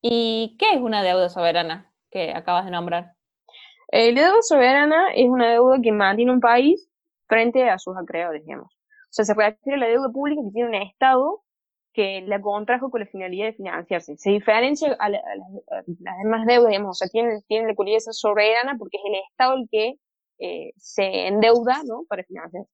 ¿Y 0.00 0.56
qué 0.58 0.74
es 0.74 0.80
una 0.80 1.02
deuda 1.02 1.28
soberana 1.28 1.92
que 2.10 2.32
acabas 2.32 2.64
de 2.64 2.70
nombrar? 2.70 3.12
Eh, 3.92 4.12
la 4.12 4.22
deuda 4.22 4.42
soberana 4.42 5.12
es 5.14 5.28
una 5.28 5.50
deuda 5.50 5.78
que 5.82 5.92
mantiene 5.92 6.32
un 6.32 6.40
país 6.40 6.88
frente 7.26 7.68
a 7.68 7.78
sus 7.78 7.94
acreedores, 7.98 8.42
digamos. 8.44 8.72
O 8.72 9.12
sea, 9.12 9.26
se 9.26 9.34
refiere 9.34 9.76
a 9.76 9.80
la 9.80 9.88
deuda 9.88 10.08
pública 10.10 10.40
que 10.42 10.52
tiene 10.52 10.68
un 10.70 10.74
Estado 10.76 11.42
que 11.92 12.22
la 12.22 12.40
contrajo 12.40 12.90
con 12.90 13.00
la 13.00 13.06
finalidad 13.06 13.46
de 13.46 13.52
financiarse. 13.52 14.16
Se 14.16 14.30
diferencia 14.30 14.96
a, 14.98 15.10
las 15.10 15.22
demás 16.22 16.46
deudas, 16.46 16.70
digamos, 16.70 16.90
o 16.90 16.94
sea, 16.94 17.08
tiene, 17.08 17.42
tiene 17.48 17.68
la 17.68 17.74
cualidad 17.74 17.98
soberana 18.12 18.76
porque 18.78 18.96
es 18.96 19.02
el 19.04 19.20
Estado 19.30 19.54
el 19.56 19.68
que 19.70 19.96
eh, 20.40 20.72
se 20.76 21.28
endeuda, 21.28 21.82
¿no? 21.86 22.04
Para 22.08 22.24
financiarse. 22.24 22.70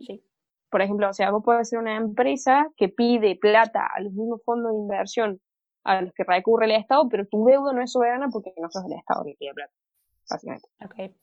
sí. 0.00 0.24
Por 0.70 0.82
ejemplo, 0.82 1.08
o 1.08 1.12
sea, 1.14 1.30
vos 1.30 1.42
puedes 1.42 1.68
ser 1.70 1.78
una 1.78 1.96
empresa 1.96 2.70
que 2.76 2.90
pide 2.90 3.36
plata 3.36 3.86
a 3.86 4.00
los 4.02 4.12
mismos 4.12 4.42
fondos 4.44 4.72
de 4.72 4.78
inversión 4.78 5.40
a 5.84 6.02
los 6.02 6.12
que 6.12 6.24
recurre 6.24 6.66
el 6.66 6.72
Estado, 6.72 7.08
pero 7.08 7.26
tu 7.26 7.46
deuda 7.46 7.72
no 7.72 7.80
es 7.80 7.92
soberana 7.92 8.28
porque 8.30 8.52
no 8.58 8.68
sos 8.70 8.84
el 8.84 8.92
Estado 8.92 9.24
que 9.24 9.36
pide 9.38 9.54
plata, 9.54 9.72
básicamente. 10.28 10.68
Ok, 10.84 11.14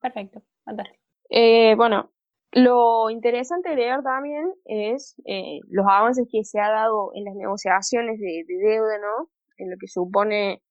perfecto, 0.00 0.42
fantástico. 0.64 1.02
Eh, 1.30 1.74
bueno, 1.76 2.12
lo 2.52 3.08
interesante 3.10 3.70
de 3.70 3.76
ver 3.76 4.02
también 4.02 4.52
es 4.66 5.14
eh, 5.24 5.60
los 5.70 5.86
avances 5.86 6.28
que 6.30 6.44
se 6.44 6.60
ha 6.60 6.70
dado 6.70 7.10
en 7.14 7.24
las 7.24 7.34
negociaciones 7.34 8.20
de, 8.20 8.44
deuda, 8.46 8.98
¿no? 8.98 9.30
En 9.56 9.70
lo 9.70 9.76
que 9.80 9.88
supone 9.88 10.62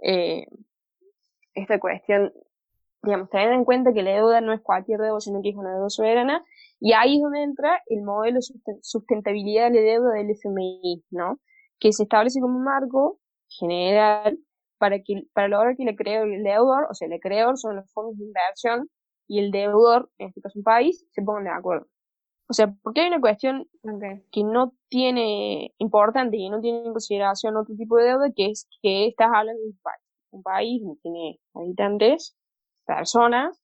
eh, 0.00 0.46
esta 1.54 1.78
cuestión 1.78 2.32
digamos, 3.02 3.30
teniendo 3.30 3.54
en 3.56 3.64
cuenta 3.64 3.92
que 3.92 4.02
la 4.02 4.12
deuda 4.12 4.40
no 4.40 4.52
es 4.52 4.60
cualquier 4.60 5.00
deuda, 5.00 5.20
sino 5.20 5.40
que 5.42 5.50
es 5.50 5.56
una 5.56 5.72
deuda 5.74 5.88
soberana, 5.90 6.44
y 6.80 6.92
ahí 6.92 7.16
es 7.16 7.22
donde 7.22 7.42
entra 7.42 7.82
el 7.86 8.02
modelo 8.02 8.40
de 8.40 8.78
sustentabilidad 8.82 9.70
de 9.70 9.80
la 9.80 9.92
deuda 9.92 10.12
del 10.14 10.30
FMI, 10.30 11.04
¿no? 11.10 11.40
Que 11.78 11.92
se 11.92 12.04
establece 12.04 12.40
como 12.40 12.56
un 12.56 12.64
marco 12.64 13.18
general 13.48 14.38
para, 14.78 14.98
que, 15.02 15.24
para 15.34 15.48
lograr 15.48 15.76
que 15.76 15.82
el 15.82 15.90
acreedor 15.90 16.28
y 16.28 16.34
el 16.36 16.42
deudor, 16.44 16.86
o 16.90 16.94
sea, 16.94 17.06
el 17.06 17.14
acreedor 17.14 17.58
son 17.58 17.76
los 17.76 17.92
fondos 17.92 18.16
de 18.18 18.24
inversión 18.24 18.88
y 19.28 19.38
el 19.40 19.50
deudor, 19.50 20.10
en 20.18 20.28
este 20.28 20.40
caso 20.40 20.58
un 20.58 20.64
país, 20.64 21.06
se 21.12 21.22
pongan 21.22 21.44
de 21.44 21.50
acuerdo. 21.50 21.86
O 22.48 22.52
sea, 22.52 22.74
porque 22.82 23.02
hay 23.02 23.08
una 23.08 23.20
cuestión 23.20 23.68
que 24.32 24.42
no 24.42 24.74
tiene 24.88 25.72
importante 25.78 26.36
y 26.36 26.50
no 26.50 26.60
tiene 26.60 26.78
en 26.84 26.92
consideración 26.92 27.56
otro 27.56 27.76
tipo 27.76 27.96
de 27.96 28.04
deuda, 28.06 28.32
que 28.34 28.46
es 28.46 28.68
que 28.82 29.06
estás 29.06 29.28
hablando 29.32 29.62
de 29.62 29.68
un 29.68 29.78
país. 29.82 30.02
Un 30.32 30.42
país 30.42 30.82
que 30.82 31.00
tiene 31.02 31.40
habitantes, 31.54 32.36
personas, 32.86 33.62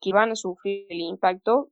que 0.00 0.12
van 0.12 0.32
a 0.32 0.36
sufrir 0.36 0.86
el 0.88 1.00
impacto 1.00 1.70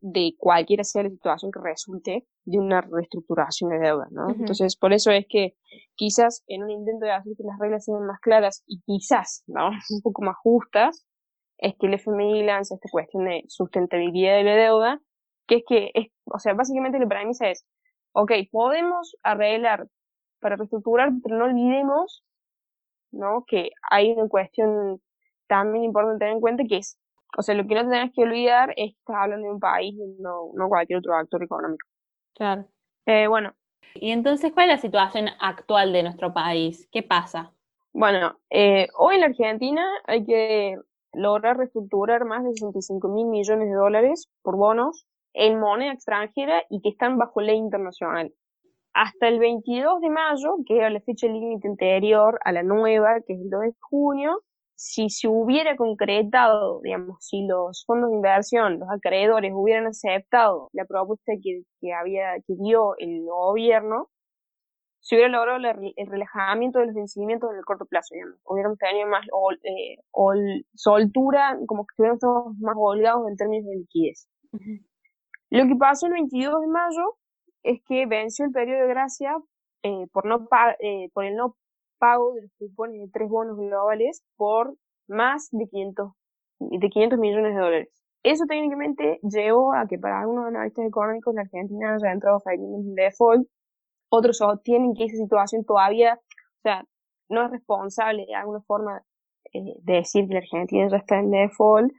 de 0.00 0.34
cualquiera 0.38 0.84
sea 0.84 1.04
la 1.04 1.10
situación 1.10 1.50
que 1.52 1.60
resulte 1.60 2.26
de 2.44 2.58
una 2.58 2.80
reestructuración 2.80 3.70
de 3.70 3.78
deuda, 3.78 4.08
¿no? 4.10 4.30
Entonces, 4.30 4.76
por 4.76 4.92
eso 4.92 5.10
es 5.10 5.26
que 5.28 5.54
quizás 5.94 6.42
en 6.46 6.64
un 6.64 6.70
intento 6.70 7.06
de 7.06 7.12
hacer 7.12 7.34
que 7.36 7.44
las 7.44 7.58
reglas 7.58 7.84
sean 7.84 8.06
más 8.06 8.20
claras 8.20 8.62
y 8.66 8.80
quizás, 8.82 9.44
¿no? 9.46 9.70
Un 9.90 10.02
poco 10.02 10.22
más 10.22 10.36
justas, 10.42 11.06
es 11.58 11.74
que 11.78 11.86
el 11.86 11.94
FMI 11.94 12.44
lanza 12.44 12.74
esta 12.74 12.88
cuestión 12.90 13.24
de 13.24 13.44
sustentabilidad 13.48 14.36
de 14.36 14.44
la 14.44 14.56
deuda, 14.56 15.00
que 15.46 15.56
es 15.56 15.64
que, 15.66 15.90
es, 15.94 16.08
o 16.24 16.38
sea, 16.38 16.54
básicamente 16.54 16.98
la 16.98 17.06
premisa 17.06 17.48
es, 17.48 17.64
ok, 18.12 18.32
podemos 18.50 19.16
arreglar 19.22 19.86
para 20.40 20.56
reestructurar, 20.56 21.10
pero 21.22 21.36
no 21.36 21.44
olvidemos, 21.44 22.24
¿no? 23.10 23.44
Que 23.46 23.70
hay 23.90 24.12
una 24.12 24.28
cuestión 24.28 25.00
también 25.46 25.84
importante 25.84 26.18
tener 26.18 26.34
en 26.34 26.40
cuenta 26.40 26.64
que 26.68 26.78
es, 26.78 26.98
o 27.36 27.42
sea, 27.42 27.54
lo 27.54 27.66
que 27.66 27.74
no 27.74 27.88
tenés 27.88 28.12
que 28.14 28.22
olvidar 28.22 28.70
es 28.70 28.92
que 28.92 28.98
estás 28.98 29.16
hablando 29.16 29.46
de 29.46 29.54
un 29.54 29.60
país, 29.60 29.94
no, 30.18 30.50
no 30.54 30.68
cualquier 30.68 30.98
otro 30.98 31.14
actor 31.14 31.42
económico. 31.42 31.86
Claro. 32.34 32.66
Eh, 33.06 33.26
bueno. 33.28 33.54
Y 33.94 34.10
entonces, 34.10 34.52
¿cuál 34.52 34.68
es 34.68 34.76
la 34.76 34.82
situación 34.82 35.28
actual 35.40 35.92
de 35.92 36.02
nuestro 36.02 36.34
país? 36.34 36.88
¿Qué 36.92 37.02
pasa? 37.02 37.52
Bueno, 37.92 38.38
eh, 38.50 38.88
hoy 38.98 39.14
en 39.14 39.20
la 39.22 39.26
Argentina 39.28 39.86
hay 40.04 40.26
que 40.26 40.76
lograr 41.14 41.56
reestructurar 41.56 42.26
más 42.26 42.44
de 42.44 42.52
65 42.52 43.08
mil 43.08 43.26
millones 43.26 43.68
de 43.68 43.74
dólares 43.74 44.28
por 44.42 44.56
bonos 44.56 45.06
en 45.32 45.58
moneda 45.58 45.92
extranjera 45.92 46.62
y 46.68 46.80
que 46.82 46.90
están 46.90 47.16
bajo 47.16 47.40
ley 47.40 47.56
internacional. 47.56 48.32
Hasta 48.92 49.28
el 49.28 49.38
22 49.38 50.00
de 50.00 50.10
mayo, 50.10 50.56
que 50.66 50.76
era 50.76 50.90
la 50.90 51.00
fecha 51.00 51.26
límite 51.26 51.68
anterior 51.68 52.38
a 52.44 52.52
la 52.52 52.62
nueva, 52.62 53.20
que 53.26 53.34
es 53.34 53.40
el 53.40 53.50
2 53.50 53.60
de 53.62 53.72
junio, 53.80 54.42
si 54.76 55.08
se 55.08 55.26
hubiera 55.26 55.74
concretado, 55.74 56.80
digamos, 56.82 57.16
si 57.24 57.46
los 57.46 57.84
fondos 57.86 58.10
de 58.10 58.16
inversión, 58.16 58.78
los 58.78 58.88
acreedores 58.90 59.52
hubieran 59.54 59.86
aceptado 59.86 60.68
la 60.72 60.84
propuesta 60.84 61.32
que, 61.42 61.62
que 61.80 61.92
había, 61.94 62.34
que 62.46 62.54
dio 62.58 62.96
el 62.98 63.24
gobierno, 63.24 64.10
se 65.00 65.14
hubiera 65.14 65.30
logrado 65.30 65.58
el 65.96 66.06
relajamiento 66.08 66.80
de 66.80 66.86
los 66.86 66.94
vencimientos 66.94 67.50
en 67.52 67.58
el 67.58 67.64
corto 67.64 67.86
plazo, 67.86 68.14
digamos. 68.14 68.38
Hubiéramos 68.44 68.76
tenido 68.76 69.06
más 69.06 69.24
eh, 69.62 69.98
soltura, 70.74 71.56
como 71.66 71.86
que 71.86 71.92
estuviéramos 71.92 72.58
más 72.58 72.74
holgados 72.76 73.28
en 73.28 73.36
términos 73.36 73.66
de 73.66 73.76
liquidez. 73.76 74.28
Lo 75.50 75.66
que 75.68 75.76
pasó 75.76 76.06
el 76.06 76.14
22 76.14 76.60
de 76.60 76.66
mayo 76.66 77.16
es 77.62 77.80
que 77.86 78.06
venció 78.06 78.46
el 78.46 78.50
periodo 78.50 78.80
de 78.82 78.88
gracia 78.88 79.36
eh, 79.84 80.08
por, 80.12 80.26
no 80.26 80.48
eh, 80.80 81.08
por 81.14 81.24
el 81.24 81.36
no 81.36 81.56
pago 81.98 82.34
de 82.34 82.42
los 82.42 82.50
cupones 82.58 83.00
de 83.00 83.08
tres 83.12 83.28
bonos 83.28 83.56
globales 83.56 84.22
por 84.36 84.74
más 85.08 85.48
de 85.52 85.66
500, 85.68 86.12
de 86.58 86.88
500 86.88 87.18
millones 87.18 87.54
de 87.54 87.60
dólares. 87.60 88.02
Eso 88.22 88.44
técnicamente 88.46 89.20
llevó 89.22 89.72
a 89.72 89.86
que 89.86 89.98
para 89.98 90.20
algunos 90.20 90.46
analistas 90.46 90.86
económicos 90.86 91.34
la 91.34 91.42
Argentina 91.42 91.94
haya 91.94 92.12
entrado 92.12 92.42
en 92.46 92.94
default 92.94 93.46
otros 94.08 94.38
sostienen 94.38 94.94
que 94.94 95.04
esa 95.04 95.16
situación 95.16 95.64
todavía, 95.64 96.14
o 96.14 96.60
sea, 96.62 96.84
no 97.28 97.44
es 97.44 97.50
responsable 97.50 98.24
de 98.26 98.34
alguna 98.34 98.60
forma 98.60 99.02
eh, 99.52 99.74
de 99.82 99.94
decir 99.94 100.26
que 100.26 100.34
la 100.34 100.40
Argentina 100.40 100.88
ya 100.88 100.96
está 100.98 101.18
en 101.18 101.30
default, 101.30 101.92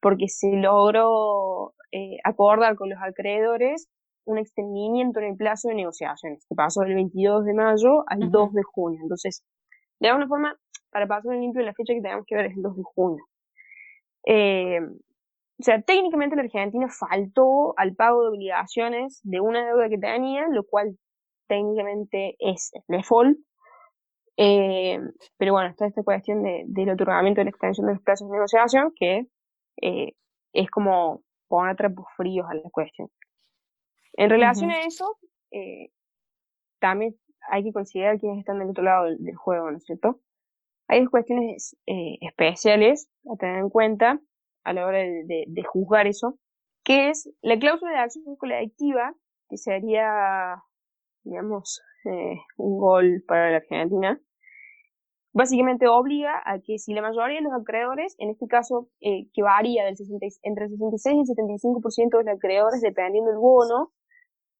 porque 0.00 0.28
se 0.28 0.52
logró 0.52 1.74
eh, 1.92 2.18
acordar 2.24 2.76
con 2.76 2.90
los 2.90 2.98
acreedores 3.02 3.88
un 4.26 4.38
extendimiento 4.38 5.20
en 5.20 5.26
el 5.26 5.36
plazo 5.36 5.68
de 5.68 5.74
negociaciones, 5.74 6.44
que 6.48 6.54
pasó 6.54 6.82
del 6.82 6.94
22 6.94 7.44
de 7.44 7.54
mayo 7.54 8.04
al 8.06 8.30
2 8.30 8.52
de 8.52 8.62
junio. 8.62 9.00
Entonces, 9.02 9.44
de 10.00 10.08
alguna 10.08 10.28
forma, 10.28 10.56
para 10.90 11.06
pasar 11.06 11.34
en 11.34 11.40
limpio, 11.42 11.62
la 11.62 11.74
fecha 11.74 11.94
que 11.94 12.00
tenemos 12.00 12.24
que 12.26 12.36
ver 12.36 12.46
es 12.46 12.56
el 12.56 12.62
2 12.62 12.76
de 12.76 12.82
junio. 12.84 13.24
Eh, 14.26 14.80
o 15.60 15.62
sea, 15.62 15.80
técnicamente 15.82 16.36
la 16.36 16.42
Argentina 16.42 16.88
faltó 16.88 17.74
al 17.78 17.94
pago 17.94 18.22
de 18.22 18.28
obligaciones 18.30 19.20
de 19.22 19.40
una 19.40 19.64
deuda 19.64 19.88
que 19.88 19.98
tenía, 19.98 20.48
lo 20.48 20.64
cual 20.64 20.98
técnicamente 21.46 22.36
es 22.38 22.72
default. 22.88 23.38
Eh, 24.36 24.98
pero 25.36 25.52
bueno, 25.52 25.70
está 25.70 25.86
esta 25.86 26.02
cuestión 26.02 26.42
de, 26.42 26.64
del 26.66 26.90
otorgamiento 26.90 27.40
de 27.40 27.44
la 27.44 27.50
extensión 27.50 27.86
de 27.86 27.94
los 27.94 28.02
plazos 28.02 28.28
de 28.28 28.32
negociación 28.32 28.92
que 28.96 29.26
eh, 29.80 30.12
es 30.52 30.70
como 30.70 31.22
poner 31.48 31.76
trapos 31.76 32.06
fríos 32.16 32.46
a 32.50 32.54
la 32.54 32.70
cuestión. 32.70 33.08
En 34.16 34.30
relación 34.30 34.70
a 34.70 34.84
eso, 34.84 35.18
eh, 35.50 35.90
también 36.80 37.16
hay 37.50 37.64
que 37.64 37.72
considerar 37.72 38.18
quiénes 38.18 38.40
están 38.40 38.58
del 38.58 38.70
otro 38.70 38.84
lado 38.84 39.04
del, 39.04 39.36
juego, 39.36 39.70
¿no 39.70 39.76
es 39.76 39.84
cierto? 39.84 40.20
Hay 40.88 41.04
cuestiones 41.06 41.76
especiales 41.86 43.08
a 43.32 43.36
tener 43.36 43.58
en 43.58 43.70
cuenta 43.70 44.20
a 44.64 44.72
la 44.72 44.86
hora 44.86 44.98
de, 44.98 45.44
de, 45.46 45.62
juzgar 45.64 46.06
eso, 46.06 46.38
que 46.84 47.10
es 47.10 47.30
la 47.42 47.58
cláusula 47.58 47.92
de 47.92 47.98
acción 47.98 48.36
colectiva, 48.36 49.14
que 49.48 49.56
sería 49.56 50.62
digamos, 51.24 51.82
eh, 52.04 52.36
un 52.56 52.78
gol 52.78 53.24
para 53.26 53.50
la 53.50 53.56
Argentina, 53.56 54.20
básicamente 55.32 55.88
obliga 55.88 56.40
a 56.44 56.60
que 56.60 56.78
si 56.78 56.94
la 56.94 57.02
mayoría 57.02 57.38
de 57.38 57.42
los 57.42 57.52
acreedores, 57.52 58.14
en 58.18 58.30
este 58.30 58.46
caso 58.46 58.88
eh, 59.00 59.28
que 59.32 59.42
varía 59.42 59.84
del 59.84 59.96
60, 59.96 60.26
entre 60.42 60.66
el 60.66 60.70
66 60.70 61.16
y 61.16 61.32
el 61.32 61.48
75% 61.48 62.18
de 62.18 62.24
los 62.24 62.36
acreedores 62.36 62.80
dependiendo 62.80 63.30
del 63.30 63.40
bono, 63.40 63.92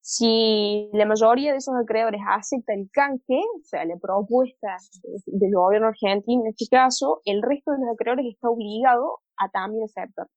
si 0.07 0.87
la 0.93 1.07
mayoría 1.07 1.51
de 1.51 1.57
esos 1.57 1.73
acreedores 1.73 2.21
acepta 2.29 2.75
el 2.75 2.91
canje, 2.91 3.41
o 3.59 3.63
sea, 3.63 3.85
la 3.85 3.97
propuesta 3.97 4.77
del 5.25 5.51
gobierno 5.51 5.87
argentino 5.87 6.43
en 6.43 6.49
este 6.49 6.67
caso, 6.69 7.21
el 7.25 7.41
resto 7.41 7.71
de 7.71 7.79
los 7.79 7.89
acreedores 7.91 8.27
está 8.27 8.47
obligado 8.51 9.21
a 9.35 9.49
también 9.49 9.85
aceptar. 9.85 10.27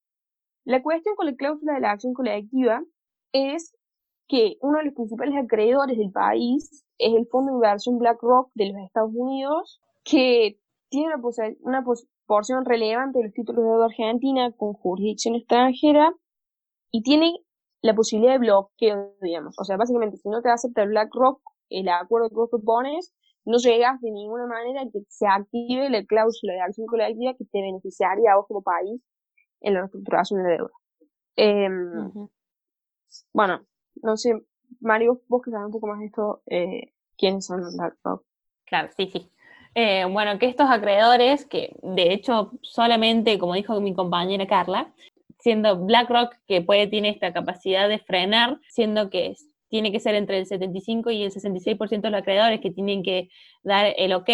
La 0.64 0.82
cuestión 0.82 1.16
con 1.16 1.26
la 1.26 1.34
cláusula 1.34 1.74
de 1.74 1.80
la 1.80 1.90
acción 1.90 2.14
colectiva 2.14 2.82
es 3.32 3.76
que 4.26 4.56
uno 4.62 4.78
de 4.78 4.86
los 4.86 4.94
principales 4.94 5.34
acreedores 5.36 5.98
del 5.98 6.12
país 6.12 6.86
es 6.96 7.14
el 7.14 7.26
fondo 7.26 7.52
de 7.52 7.56
inversión 7.58 7.98
BlackRock 7.98 8.50
de 8.54 8.72
los 8.72 8.82
Estados 8.86 9.12
Unidos, 9.12 9.82
que 10.02 10.58
tiene 10.88 11.12
una, 11.60 11.84
porción 12.26 12.64
relevante 12.64 13.18
de 13.18 13.24
los 13.24 13.34
títulos 13.34 13.62
de 13.62 13.70
deuda 13.70 13.84
argentina 13.84 14.50
con 14.52 14.72
jurisdicción 14.72 15.34
extranjera 15.34 16.14
y 16.90 17.02
tiene 17.02 17.34
la 17.82 17.94
posibilidad 17.94 18.32
de 18.32 18.38
bloqueo, 18.38 19.14
digamos. 19.20 19.54
O 19.58 19.64
sea, 19.64 19.76
básicamente, 19.76 20.16
si 20.16 20.28
no 20.28 20.42
te 20.42 20.50
acepta 20.50 20.82
el 20.82 20.90
BlackRock, 20.90 21.40
el 21.70 21.88
acuerdo 21.88 22.28
que 22.28 22.34
vos 22.34 22.50
propones, 22.50 23.12
no 23.44 23.58
llegas 23.58 24.00
de 24.00 24.10
ninguna 24.10 24.46
manera 24.46 24.82
a 24.82 24.90
que 24.90 25.00
se 25.08 25.26
active 25.26 25.88
la 25.90 26.04
cláusula 26.04 26.52
de 26.54 26.60
acción 26.60 26.86
colectiva 26.86 27.34
que 27.34 27.44
te 27.44 27.62
beneficiaría 27.62 28.32
a 28.32 28.36
vos 28.36 28.46
como 28.46 28.62
país 28.62 29.00
en 29.60 29.74
la 29.74 29.80
reestructuración 29.80 30.42
de 30.42 30.50
deuda. 30.50 30.70
Em, 31.36 32.28
bueno, 33.32 33.60
no 34.02 34.16
sé, 34.16 34.32
Mario, 34.80 35.22
vos 35.28 35.42
que 35.42 35.50
sabes 35.50 35.66
un 35.66 35.72
poco 35.72 35.86
más 35.86 36.00
de 36.00 36.06
esto, 36.06 36.42
eh, 36.46 36.92
¿quiénes 37.16 37.46
son 37.46 37.62
BlackRock? 37.76 38.24
Claro, 38.66 38.88
sí, 38.96 39.08
sí. 39.10 39.30
Eh, 39.74 40.04
bueno, 40.10 40.38
que 40.38 40.46
estos 40.46 40.68
acreedores, 40.68 41.46
que 41.46 41.76
de 41.82 42.12
hecho 42.12 42.50
solamente, 42.62 43.38
como 43.38 43.54
dijo 43.54 43.80
mi 43.80 43.94
compañera 43.94 44.46
Carla, 44.46 44.92
siendo 45.48 45.78
BlackRock 45.78 46.34
que 46.46 46.60
puede, 46.60 46.88
tiene 46.88 47.08
esta 47.08 47.32
capacidad 47.32 47.88
de 47.88 47.98
frenar, 48.00 48.60
siendo 48.68 49.08
que 49.08 49.34
tiene 49.70 49.90
que 49.90 49.98
ser 49.98 50.14
entre 50.14 50.36
el 50.36 50.44
75 50.44 51.10
y 51.10 51.22
el 51.22 51.32
66% 51.32 52.02
de 52.02 52.10
los 52.10 52.20
acreedores 52.20 52.60
que 52.60 52.70
tienen 52.70 53.02
que 53.02 53.30
dar 53.62 53.94
el 53.96 54.12
ok, 54.12 54.28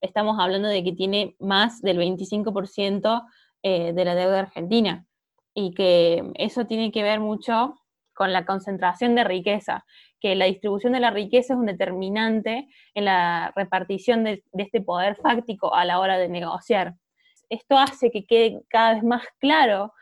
estamos 0.00 0.38
hablando 0.38 0.68
de 0.68 0.84
que 0.84 0.92
tiene 0.92 1.34
más 1.40 1.82
del 1.82 1.98
25% 1.98 3.24
eh, 3.64 3.92
de 3.92 4.04
la 4.04 4.14
deuda 4.14 4.38
argentina 4.38 5.06
y 5.54 5.74
que 5.74 6.22
eso 6.36 6.66
tiene 6.66 6.92
que 6.92 7.02
ver 7.02 7.18
mucho 7.18 7.74
con 8.14 8.32
la 8.32 8.46
concentración 8.46 9.16
de 9.16 9.24
riqueza, 9.24 9.84
que 10.20 10.36
la 10.36 10.44
distribución 10.44 10.92
de 10.92 11.00
la 11.00 11.10
riqueza 11.10 11.54
es 11.54 11.58
un 11.58 11.66
determinante 11.66 12.68
en 12.94 13.06
la 13.06 13.52
repartición 13.56 14.22
de, 14.22 14.44
este 14.52 14.82
poder 14.82 15.16
fáctico 15.16 15.74
a 15.74 15.84
la 15.84 15.98
hora 15.98 16.16
de 16.16 16.28
negociar. 16.28 16.94
Esto 17.48 17.76
hace 17.76 18.12
que 18.12 18.24
quede 18.24 18.62
cada 18.68 18.94
vez 18.94 19.02
más 19.02 19.24
claro 19.40 19.92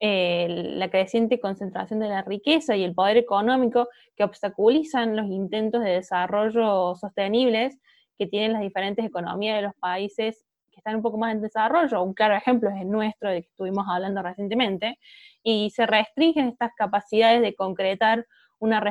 la 0.00 0.90
creciente 0.90 1.40
concentración 1.40 1.98
de 2.00 2.08
la 2.08 2.22
riqueza 2.22 2.76
y 2.76 2.84
el 2.84 2.94
poder 2.94 3.16
económico 3.16 3.88
que 4.16 4.24
obstaculizan 4.24 5.16
los 5.16 5.26
intentos 5.26 5.82
de 5.82 5.90
desarrollo 5.90 6.94
sostenibles 6.94 7.78
que 8.16 8.26
tienen 8.26 8.52
las 8.52 8.62
diferentes 8.62 9.04
economías 9.04 9.56
de 9.56 9.62
los 9.62 9.74
países 9.74 10.44
que 10.70 10.76
están 10.78 10.96
un 10.96 11.02
poco 11.02 11.18
más 11.18 11.32
en 11.32 11.40
desarrollo, 11.40 12.02
un 12.02 12.14
claro 12.14 12.34
ejemplo 12.34 12.70
es 12.70 12.80
el 12.80 12.90
nuestro, 12.90 13.30
de 13.30 13.42
que 13.42 13.48
estuvimos 13.48 13.86
hablando 13.88 14.22
recientemente, 14.22 14.98
y 15.42 15.70
se 15.70 15.86
restringen 15.86 16.48
estas 16.48 16.72
capacidades 16.76 17.40
de 17.42 17.54
concretar 17.54 18.26
una 18.58 18.82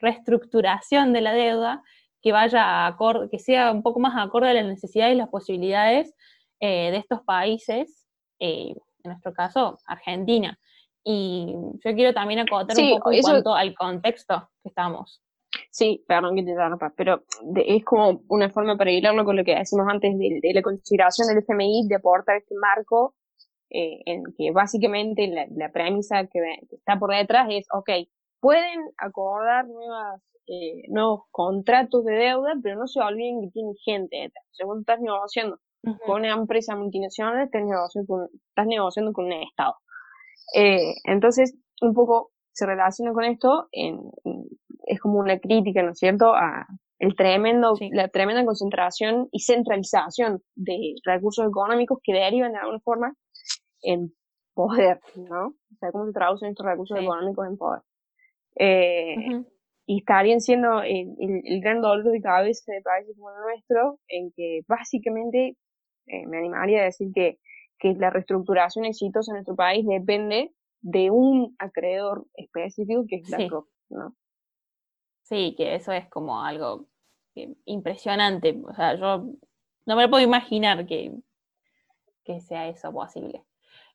reestructuración 0.00 1.12
de 1.12 1.20
la 1.20 1.32
deuda 1.32 1.82
que 2.22 2.32
vaya 2.32 2.96
que 3.30 3.38
sea 3.38 3.72
un 3.72 3.82
poco 3.82 3.98
más 3.98 4.14
acorde 4.16 4.50
a 4.50 4.54
las 4.54 4.66
necesidades 4.66 5.14
y 5.14 5.18
las 5.18 5.28
posibilidades 5.28 6.14
eh, 6.60 6.90
de 6.90 6.98
estos 6.98 7.22
países, 7.22 8.06
eh, 8.38 8.74
en 9.02 9.10
nuestro 9.10 9.32
caso, 9.32 9.78
Argentina. 9.86 10.58
Y 11.02 11.54
yo 11.84 11.94
quiero 11.94 12.12
también 12.12 12.40
acotar 12.40 12.76
un 12.78 12.90
poco 12.98 13.12
en 13.12 13.22
cuanto 13.22 13.54
al 13.54 13.74
contexto 13.74 14.50
que 14.62 14.68
estamos. 14.68 15.22
Sí, 15.70 16.04
perdón 16.06 16.36
que 16.36 16.42
te 16.42 16.50
interrumpa, 16.50 16.92
pero 16.96 17.24
es 17.56 17.84
como 17.84 18.22
una 18.28 18.50
forma 18.50 18.76
para 18.76 18.90
hilarlo 18.90 19.24
con 19.24 19.36
lo 19.36 19.44
que 19.44 19.54
decimos 19.54 19.86
antes 19.88 20.16
de, 20.16 20.40
la 20.54 20.62
consideración 20.62 21.28
del 21.28 21.38
FMI 21.38 21.86
de 21.88 21.96
aportar 21.96 22.36
este 22.36 22.54
marco, 22.54 23.14
eh, 23.70 24.00
en 24.04 24.24
que 24.36 24.50
básicamente 24.52 25.26
la, 25.28 25.72
premisa 25.72 26.26
que, 26.26 26.40
está 26.70 26.98
por 26.98 27.14
detrás 27.14 27.48
es, 27.50 27.66
ok, 27.72 27.90
pueden 28.40 28.80
acordar 28.98 29.66
nuevas, 29.66 30.20
eh, 30.46 30.82
nuevos 30.88 31.22
contratos 31.30 32.04
de 32.04 32.14
deuda, 32.14 32.54
pero 32.62 32.76
no 32.76 32.86
se 32.86 33.00
olviden 33.00 33.40
que 33.42 33.50
tiene 33.50 33.72
gente 33.84 34.16
detrás. 34.16 34.44
Según 34.52 34.80
estás 34.80 35.00
negociando 35.00 35.58
con 36.06 36.20
una 36.20 36.32
empresa 36.32 36.76
multinacional, 36.76 37.44
estás 37.44 37.62
negociando 37.62 38.06
con, 38.06 38.28
estás 38.48 38.66
negociando 38.66 39.12
con 39.12 39.26
un 39.26 39.32
Estado. 39.32 39.74
Eh, 40.54 40.94
entonces, 41.04 41.54
un 41.80 41.94
poco 41.94 42.30
se 42.52 42.66
relaciona 42.66 43.12
con 43.12 43.24
esto, 43.24 43.68
en, 43.72 43.98
es 44.84 45.00
como 45.00 45.18
una 45.18 45.38
crítica, 45.38 45.82
¿no 45.82 45.92
es 45.92 45.98
cierto?, 45.98 46.34
a 46.34 46.66
el 46.98 47.16
tremendo, 47.16 47.74
la 47.92 48.08
tremenda 48.08 48.44
concentración 48.44 49.28
y 49.32 49.40
centralización 49.40 50.42
de 50.54 50.94
recursos 51.04 51.46
económicos 51.48 51.98
que 52.02 52.12
derivan 52.12 52.52
de 52.52 52.58
alguna 52.58 52.80
forma 52.80 53.14
en 53.80 54.12
poder, 54.52 55.00
¿no? 55.16 55.46
O 55.46 55.76
sea, 55.78 55.92
cómo 55.92 56.04
se 56.06 56.12
traducen 56.12 56.50
estos 56.50 56.66
recursos 56.66 56.98
económicos 56.98 57.46
en 57.46 57.56
poder. 57.56 57.80
Eh, 58.56 59.14
y 59.86 59.98
estarían 59.98 60.40
siendo 60.40 60.82
el, 60.82 61.16
el, 61.18 61.60
gran 61.62 61.80
dolor 61.80 62.04
de 62.04 62.20
cabeza 62.20 62.70
de 62.70 62.82
países 62.82 63.16
como 63.16 63.30
el 63.30 63.40
nuestro, 63.42 63.98
en 64.06 64.30
que 64.36 64.60
básicamente 64.68 65.56
eh, 66.10 66.26
me 66.26 66.38
animaría 66.38 66.80
a 66.80 66.84
decir 66.84 67.12
que, 67.14 67.38
que 67.78 67.94
la 67.94 68.10
reestructuración 68.10 68.84
exitosa 68.84 69.32
en 69.32 69.36
nuestro 69.36 69.56
país 69.56 69.86
depende 69.86 70.52
de 70.80 71.10
un 71.10 71.54
acreedor 71.58 72.26
específico 72.34 73.04
que 73.08 73.16
es 73.16 73.28
BlackRock, 73.28 73.68
¿no? 73.90 74.16
Sí, 75.22 75.54
que 75.56 75.74
eso 75.74 75.92
es 75.92 76.08
como 76.08 76.42
algo 76.42 76.86
impresionante. 77.64 78.60
O 78.66 78.74
sea, 78.74 78.96
yo 78.96 79.26
no 79.86 79.96
me 79.96 80.02
lo 80.02 80.10
puedo 80.10 80.24
imaginar 80.24 80.86
que, 80.86 81.12
que 82.24 82.40
sea 82.40 82.68
eso 82.68 82.92
posible. 82.92 83.44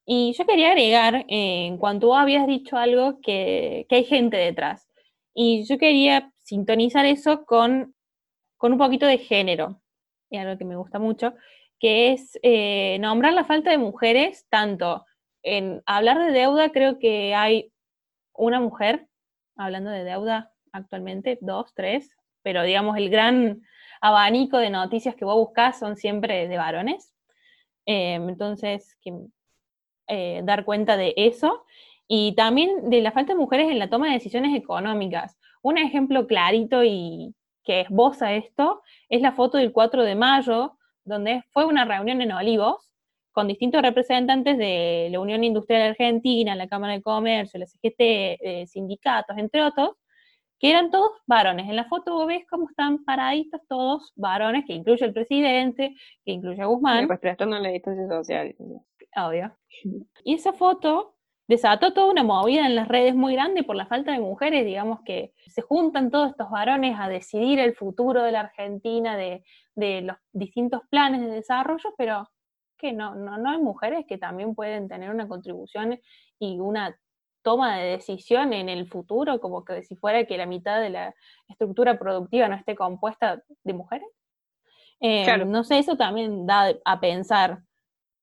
Y 0.06 0.34
yo 0.34 0.46
quería 0.46 0.70
agregar, 0.70 1.26
eh, 1.28 1.66
en 1.66 1.78
cuanto 1.78 2.16
habías 2.16 2.46
dicho 2.48 2.78
algo, 2.78 3.20
que, 3.22 3.86
que, 3.90 3.96
hay 3.96 4.04
gente 4.06 4.38
detrás. 4.38 4.88
Y 5.34 5.66
yo 5.66 5.78
quería 5.78 6.32
sintonizar 6.44 7.06
eso 7.06 7.46
con, 7.46 7.96
con 8.58 8.72
un 8.72 8.78
poquito 8.78 9.08
de 9.08 9.18
género, 9.18 9.82
y 10.30 10.38
algo 10.38 10.58
que 10.58 10.66
me 10.66 10.76
gusta 10.76 11.00
mucho, 11.00 11.34
que 11.86 12.14
es 12.14 12.40
eh, 12.42 12.98
nombrar 13.00 13.34
la 13.34 13.44
falta 13.44 13.70
de 13.70 13.78
mujeres 13.78 14.48
tanto 14.50 15.06
en 15.44 15.84
hablar 15.86 16.18
de 16.18 16.32
deuda 16.32 16.72
creo 16.72 16.98
que 16.98 17.36
hay 17.36 17.72
una 18.34 18.60
mujer 18.60 19.06
hablando 19.56 19.92
de 19.92 20.04
deuda 20.04 20.52
actualmente, 20.72 21.38
dos, 21.42 21.76
tres, 21.76 22.10
pero 22.42 22.64
digamos 22.64 22.98
el 22.98 23.12
gran 23.12 23.62
abanico 24.02 24.58
de 24.58 24.72
noticias 24.72 25.14
que 25.14 25.26
vos 25.26 25.36
buscas 25.36 25.78
son 25.78 25.96
siempre 25.96 26.48
de 26.48 26.58
varones. 26.58 27.14
Em, 27.86 28.30
entonces, 28.30 28.98
eh, 30.08 30.42
dar 30.44 30.66
cuenta 30.66 30.98
de 30.98 31.14
eso 31.18 31.66
y 32.08 32.34
también 32.34 32.90
de 32.90 33.02
la 33.02 33.12
falta 33.12 33.34
de 33.34 33.40
mujeres 33.40 33.70
en 33.70 33.78
la 33.78 33.92
toma 33.92 34.08
de 34.08 34.14
decisiones 34.14 34.56
económicas. 34.58 35.38
Un 35.62 35.78
ejemplo 35.78 36.26
clarito 36.26 36.84
y 36.84 37.36
que 37.64 37.82
esboza 37.82 38.34
esto 38.34 38.82
es 39.08 39.22
la 39.22 39.34
foto 39.34 39.60
del 39.60 39.72
4 39.72 40.02
de 40.02 40.16
mayo, 40.16 40.80
donde 41.06 41.44
fue 41.52 41.66
una 41.66 41.86
reunión 41.86 42.22
en 42.22 42.32
Olivos, 42.32 42.90
con 43.32 43.48
distintos 43.48 43.82
representantes 43.82 44.58
de 44.58 45.10
la 45.12 45.20
Unión 45.20 45.44
Industrial 45.44 45.90
Argentina, 45.90 46.56
la 46.56 46.68
Cámara 46.68 46.94
de 46.94 47.02
Comercio, 47.02 47.60
la 47.60 47.66
CGT, 47.66 48.00
eh, 48.00 48.66
sindicatos, 48.68 49.38
entre 49.38 49.62
otros, 49.62 49.92
que 50.58 50.70
eran 50.70 50.90
todos 50.90 51.12
varones. 51.28 51.68
En 51.68 51.76
la 51.76 51.86
foto 51.86 52.14
vos 52.14 52.28
ves 52.28 52.46
cómo 52.50 52.70
están 52.70 53.04
paraditos 53.04 53.62
todos 53.68 54.14
varones, 54.16 54.64
que 54.66 54.74
incluye 54.74 55.06
el 55.06 55.14
presidente, 55.14 55.96
que 56.24 56.32
incluye 56.32 56.62
a 56.62 56.66
Guzmán. 56.66 57.08
Pues 57.08 57.20
prestando 57.20 57.60
la 57.60 57.70
distancia 57.70 58.08
social. 58.08 58.56
Obvio. 59.18 59.56
Y 60.24 60.34
esa 60.34 60.54
foto 60.54 61.15
desató 61.48 61.94
toda 61.94 62.12
una 62.12 62.24
movida 62.24 62.66
en 62.66 62.76
las 62.76 62.88
redes 62.88 63.16
muy 63.16 63.34
grande 63.34 63.64
por 63.64 63.76
la 63.76 63.86
falta 63.86 64.12
de 64.12 64.20
mujeres, 64.20 64.66
digamos 64.66 65.02
que 65.06 65.34
se 65.48 65.62
juntan 65.62 66.10
todos 66.10 66.32
estos 66.32 66.50
varones 66.50 66.98
a 67.00 67.08
decidir 67.08 67.60
el 67.60 67.76
futuro 67.76 68.24
de 68.24 68.32
la 68.32 68.42
Argentina, 68.42 69.16
de, 69.16 69.44
de 69.76 70.02
los 70.02 70.18
distintos 70.32 70.82
planes 70.90 71.22
de 71.22 71.28
desarrollo, 71.28 71.94
pero 71.98 72.30
que 72.78 72.94
no, 72.94 73.16
no, 73.16 73.38
no 73.38 73.52
hay 73.52 73.60
mujeres 73.60 74.06
que 74.08 74.18
también 74.18 74.56
pueden 74.56 74.88
tener 74.88 75.10
una 75.10 75.28
contribución 75.28 76.00
y 76.40 76.60
una 76.60 76.98
toma 77.42 77.78
de 77.78 77.92
decisión 77.92 78.54
en 78.54 78.70
el 78.70 78.90
futuro, 78.90 79.40
como 79.40 79.64
que 79.64 79.84
si 79.84 79.96
fuera 79.96 80.26
que 80.26 80.38
la 80.38 80.48
mitad 80.48 80.82
de 80.82 80.90
la 80.90 81.16
estructura 81.48 81.98
productiva 82.00 82.48
no 82.48 82.56
esté 82.56 82.76
compuesta 82.76 83.44
de 83.64 83.74
mujeres. 83.74 84.08
Eh, 85.00 85.46
no 85.46 85.64
sé, 85.64 85.78
eso 85.78 85.96
también 85.96 86.48
da 86.48 86.74
a 86.84 87.00
pensar. 87.00 87.60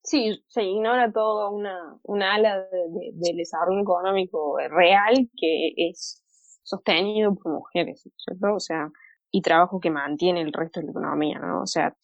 Sí, 0.02 0.42
se 0.48 0.64
ignora 0.64 1.12
todo 1.12 1.50
una, 1.50 1.98
una 2.02 2.34
ala 2.34 2.58
de, 2.58 3.10
del 3.14 3.36
desarrollo 3.36 3.82
económico 3.82 4.56
real 4.68 5.30
que 5.36 5.72
es 5.76 6.22
sostenido 6.62 7.34
por 7.34 7.52
mujeres, 7.52 8.08
¿cierto? 8.16 8.54
O 8.54 8.60
sea, 8.60 8.90
y 9.30 9.42
trabajo 9.42 9.80
que 9.80 9.90
mantiene 9.90 10.42
el 10.42 10.52
resto 10.52 10.80
de 10.80 10.86
la 10.86 10.92
economía, 10.92 11.38
¿no? 11.38 11.62
O 11.62 11.66
sea, 11.66 11.96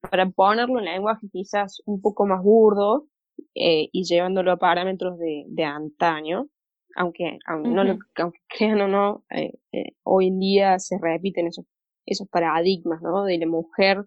para 0.00 0.28
ponerlo 0.30 0.78
en 0.80 0.86
lenguaje 0.86 1.28
quizás 1.32 1.80
un 1.86 2.00
poco 2.00 2.26
más 2.26 2.42
burdo 2.42 3.06
eh, 3.54 3.88
y 3.92 4.04
llevándolo 4.04 4.52
a 4.52 4.56
parámetros 4.56 5.18
de, 5.18 5.44
de 5.48 5.64
antaño, 5.64 6.48
aunque, 6.96 7.38
aunque, 7.46 7.70
no 7.70 7.84
lo, 7.84 7.98
aunque 8.16 8.40
crean 8.48 8.80
o 8.80 8.88
no, 8.88 9.24
eh, 9.30 9.54
eh, 9.72 9.92
hoy 10.02 10.28
en 10.28 10.38
día 10.38 10.78
se 10.78 10.98
repiten 11.00 11.46
esos, 11.46 11.66
esos 12.06 12.28
paradigmas, 12.28 13.00
¿no? 13.02 13.24
De 13.24 13.38
la 13.38 13.46
mujer 13.46 14.04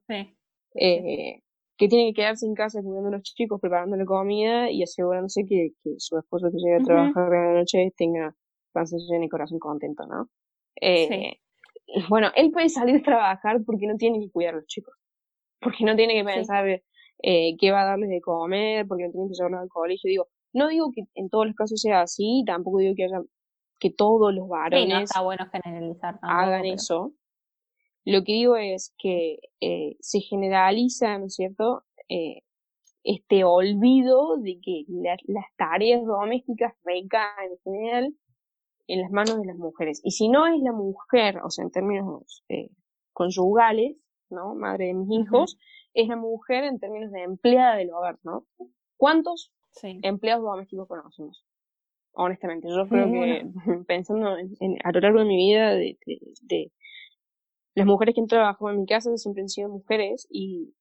eh, 0.75 1.41
que 1.77 1.87
tiene 1.87 2.09
que 2.09 2.21
quedarse 2.21 2.45
en 2.45 2.55
casa 2.55 2.81
cuidando 2.81 3.09
a 3.09 3.11
los 3.11 3.23
chicos, 3.23 3.59
preparándole 3.61 4.05
comida 4.05 4.69
y 4.71 4.83
asegurándose 4.83 5.45
que, 5.45 5.71
que 5.83 5.91
su 5.97 6.17
esposo 6.17 6.49
que 6.51 6.57
llega 6.57 6.77
a 6.77 6.83
trabajar 6.83 7.33
en 7.33 7.53
la 7.53 7.59
noche 7.59 7.93
tenga 7.95 8.35
panza 8.71 8.97
llena 8.97 9.25
y 9.25 9.29
corazón 9.29 9.59
contento, 9.59 10.05
¿no? 10.07 10.29
Eh, 10.81 11.39
Bueno, 12.09 12.29
él 12.35 12.51
puede 12.51 12.69
salir 12.69 12.97
a 12.97 13.03
trabajar 13.03 13.63
porque 13.65 13.87
no 13.87 13.95
tiene 13.95 14.19
que 14.19 14.29
cuidar 14.31 14.55
a 14.55 14.57
los 14.57 14.67
chicos 14.67 14.93
porque 15.59 15.83
no 15.83 15.95
tiene 15.95 16.13
que 16.13 16.23
pensar 16.23 16.65
eh, 17.23 17.57
qué 17.59 17.71
va 17.71 17.81
a 17.81 17.85
darles 17.85 18.09
de 18.09 18.21
comer, 18.21 18.87
porque 18.87 19.05
no 19.05 19.11
tiene 19.11 19.27
que 19.27 19.33
llevarlos 19.35 19.61
al 19.61 19.69
colegio. 19.69 20.07
Digo, 20.09 20.27
no 20.53 20.67
digo 20.67 20.91
que 20.93 21.03
en 21.15 21.29
todos 21.29 21.47
los 21.47 21.55
casos 21.55 21.81
sea 21.81 22.01
así, 22.01 22.43
tampoco 22.45 22.79
digo 22.79 22.93
que 22.95 23.05
haya 23.05 23.21
que 23.79 23.91
todos 23.91 24.33
los 24.33 24.47
varones 24.47 25.09
hagan 26.21 26.65
eso. 26.65 27.13
Lo 28.09 28.23
que 28.23 28.31
digo 28.31 28.55
es 28.55 28.95
que 28.97 29.39
eh, 29.59 29.97
se 29.99 30.21
generaliza, 30.21 31.17
¿no 31.17 31.25
es 31.25 31.35
cierto?, 31.35 31.83
eh, 32.07 32.43
este 33.03 33.43
olvido 33.43 34.37
de 34.37 34.61
que 34.61 34.85
las 35.25 35.45
tareas 35.57 36.05
domésticas 36.05 36.73
recaen 36.85 37.51
en 37.51 37.57
general 37.65 38.15
en 38.87 39.01
las 39.01 39.11
manos 39.11 39.41
de 39.41 39.47
las 39.47 39.57
mujeres. 39.57 39.99
Y 40.05 40.11
si 40.11 40.29
no 40.29 40.47
es 40.47 40.61
la 40.61 40.71
mujer, 40.71 41.39
o 41.43 41.49
sea, 41.49 41.65
en 41.65 41.71
términos 41.71 42.45
eh, 42.47 42.69
conyugales, 43.11 43.97
¿no? 44.29 44.55
Madre 44.55 44.85
de 44.85 44.93
mis 44.93 45.11
hijos, 45.11 45.57
es 45.93 46.07
la 46.07 46.15
mujer 46.15 46.63
en 46.63 46.79
términos 46.79 47.11
de 47.11 47.23
empleada 47.23 47.75
del 47.75 47.91
hogar, 47.91 48.19
¿no? 48.23 48.45
¿Cuántos 48.95 49.51
empleados 49.83 50.45
domésticos 50.45 50.87
conocemos? 50.87 51.45
Honestamente, 52.13 52.69
yo 52.69 52.87
creo 52.87 53.11
que 53.11 53.45
pensando 53.85 54.37
en, 54.37 54.77
a 54.85 54.93
lo 54.93 55.01
largo 55.01 55.19
de 55.19 55.25
mi 55.25 55.35
vida, 55.35 55.71
de, 55.71 55.97
de, 56.43 56.71
las 57.77 57.85
mujeres 57.85 58.15
que 58.15 58.21
han 58.21 58.27
trabajado 58.27 58.71
en 58.71 58.79
mi 58.79 58.85
casa 58.87 59.15
siempre 59.17 59.43
han 59.43 59.49
sido 59.49 59.69
mujeres 59.69 60.27
y, 60.31 60.73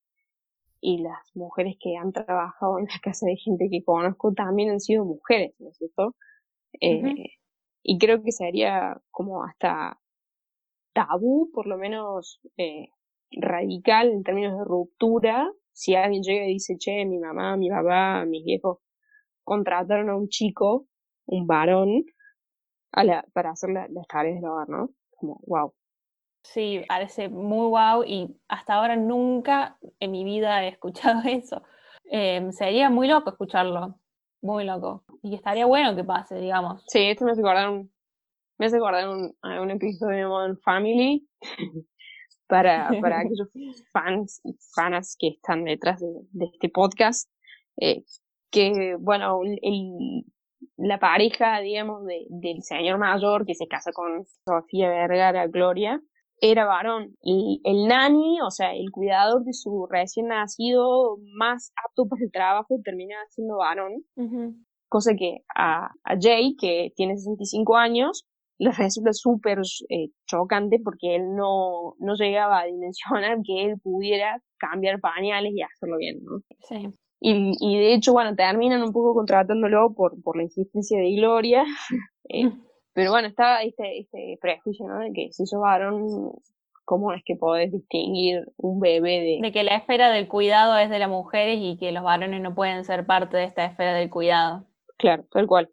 y 0.81 1.03
las 1.03 1.19
mujeres 1.35 1.77
que 1.79 1.95
han 1.95 2.11
trabajado 2.11 2.79
en 2.79 2.87
la 2.87 2.99
casa 3.03 3.27
de 3.27 3.37
gente 3.37 3.69
que 3.71 3.85
conozco 3.85 4.33
también 4.33 4.71
han 4.71 4.81
sido 4.81 5.05
mujeres, 5.05 5.55
¿no 5.59 5.69
es 5.69 5.77
cierto? 5.77 6.17
Eh, 6.81 7.37
y 7.83 7.99
creo 7.99 8.23
que 8.23 8.33
sería 8.33 8.99
como 9.11 9.45
hasta 9.45 10.01
tabú, 10.95 11.51
por 11.53 11.67
lo 11.67 11.77
menos, 11.77 12.41
eh, 12.57 12.89
radical 13.31 14.11
en 14.11 14.23
términos 14.23 14.57
de 14.59 14.65
ruptura, 14.65 15.53
si 15.73 15.95
alguien 15.95 16.23
llega 16.23 16.47
y 16.47 16.55
dice, 16.55 16.79
che, 16.79 17.05
mi 17.05 17.19
mamá, 17.19 17.59
mi 17.59 17.69
papá, 17.69 18.25
mis 18.25 18.43
viejos 18.43 18.79
contrataron 19.45 20.09
a 20.09 20.17
un 20.17 20.29
chico, 20.29 20.87
un 21.27 21.47
varón, 21.47 22.05
a 22.93 23.05
la, 23.05 23.27
para 23.35 23.51
hacer 23.51 23.69
las 23.71 24.07
tareas 24.09 24.37
del 24.37 24.51
hogar, 24.51 24.71
¿no? 24.71 24.89
Como, 25.11 25.41
wow. 25.47 25.75
Sí, 26.53 26.83
parece 26.89 27.29
muy 27.29 27.69
guau 27.69 28.05
y 28.05 28.37
hasta 28.49 28.75
ahora 28.75 28.97
nunca 28.97 29.79
en 30.01 30.11
mi 30.11 30.25
vida 30.25 30.65
he 30.65 30.69
escuchado 30.69 31.21
eso. 31.27 31.63
Em, 32.05 32.53
sería 32.53 32.89
muy 32.89 33.09
loco 33.09 33.31
escucharlo, 33.31 33.99
muy 34.43 34.65
loco. 34.65 35.05
Y 35.23 35.35
estaría 35.35 35.67
bueno 35.67 35.97
que 35.97 36.05
pase, 36.05 36.37
digamos. 36.37 36.83
Sí, 36.87 37.01
esto 37.01 37.25
me 37.25 37.33
hace 37.33 37.41
acordar 37.41 37.71
un, 37.71 37.93
me 38.59 38.67
hace 38.67 38.77
acordar 38.77 39.09
un, 39.09 39.35
un 39.43 39.71
episodio 39.71 40.17
de 40.17 40.27
Modern 40.27 40.59
Family 40.59 41.29
para, 42.47 42.91
para 43.01 43.21
aquellos 43.21 43.49
fans 43.93 44.41
y 44.45 44.57
fanas 44.75 45.17
que 45.19 45.29
están 45.29 45.65
detrás 45.65 46.01
de, 46.01 46.45
este 46.45 46.69
podcast. 46.69 47.29
Eh, 47.79 48.05
que, 48.51 48.97
bueno, 48.99 49.41
el, 49.45 50.25
la 50.77 50.99
pareja, 50.99 51.61
digamos, 51.61 52.05
de, 52.07 52.27
del 52.31 52.63
señor 52.63 52.99
mayor 52.99 53.45
que 53.45 53.55
se 53.55 53.67
casa 53.67 53.93
con 53.93 54.25
Sofía 54.47 54.89
Vergara 54.89 55.47
Gloria, 55.49 56.01
era 56.41 56.65
varón. 56.67 57.17
Y 57.23 57.61
el 57.65 57.89
nani, 57.89 58.41
o 58.41 58.51
sea, 58.51 58.75
el 58.75 58.91
cuidador 58.91 59.45
de 59.45 59.53
su 59.53 59.87
recién 59.91 60.29
nacido 60.29 61.19
más 61.37 61.73
apto 61.85 62.07
para 62.09 62.25
el 62.25 62.31
trabajo, 62.33 62.79
termina 62.85 63.17
siendo 63.31 63.59
varón. 63.59 64.05
Cosa 64.89 65.15
que 65.15 65.39
a, 65.55 65.87
a 66.05 66.17
Jay, 66.21 66.57
que 66.57 66.93
tiene 66.97 67.17
65 67.17 67.77
años, 67.77 68.27
le 68.59 68.71
resulta 68.73 69.13
súper 69.13 69.61
eh, 69.89 70.09
chocante 70.27 70.79
porque 70.83 71.17
él 71.17 71.35
no, 71.35 71.95
no 71.99 72.15
llegaba 72.15 72.61
a 72.61 72.65
dimensionar 72.65 73.39
que 73.45 73.65
él 73.65 73.79
pudiera 73.83 74.41
cambiar 74.59 75.01
pañales 75.01 75.53
y 75.55 75.63
hacerlo 75.63 75.99
bien, 75.99 76.19
¿no? 76.23 76.41
Sí. 76.69 76.89
Y, 77.21 77.53
y 77.61 77.79
de 77.79 77.95
hecho, 77.95 78.13
bueno, 78.13 78.35
terminan 78.35 78.83
un 78.83 78.93
poco 78.93 79.15
contratándolo 79.15 79.95
por, 79.95 80.23
por 80.23 80.37
la 80.37 80.45
insistencia 80.45 80.99
de 80.99 81.15
Gloria. 81.15 81.65
Eh, 82.29 82.47
mm. 82.47 82.66
Pero 82.97 83.11
bueno, 83.11 83.29
está 83.29 83.63
este, 83.63 83.99
este 83.99 84.39
prejuicio, 84.41 84.89
¿no? 84.89 85.01
De 85.01 85.13
que 85.13 85.31
si 85.31 85.45
sos 85.45 85.61
varón, 85.61 86.33
¿cómo 86.87 87.13
es 87.13 87.23
que 87.27 87.37
podés 87.37 87.71
distinguir 87.71 88.51
un 88.57 88.81
bebé 88.81 89.21
de... 89.21 89.39
De 89.43 89.53
que 89.53 89.65
la 89.65 89.77
esfera 89.77 90.11
del 90.11 90.29
cuidado 90.29 90.79
es 90.79 90.89
de 90.89 90.99
las 90.99 91.11
mujeres 91.11 91.59
y 91.61 91.77
que 91.77 91.93
los 91.93 92.03
varones 92.03 92.41
no 92.41 92.55
pueden 92.55 92.87
ser 92.87 93.05
parte 93.05 93.37
de 93.37 93.45
esta 93.45 93.67
esfera 93.67 93.93
del 93.93 94.09
cuidado. 94.09 94.67
Claro, 94.97 95.27
tal 95.31 95.47
cual. 95.47 95.71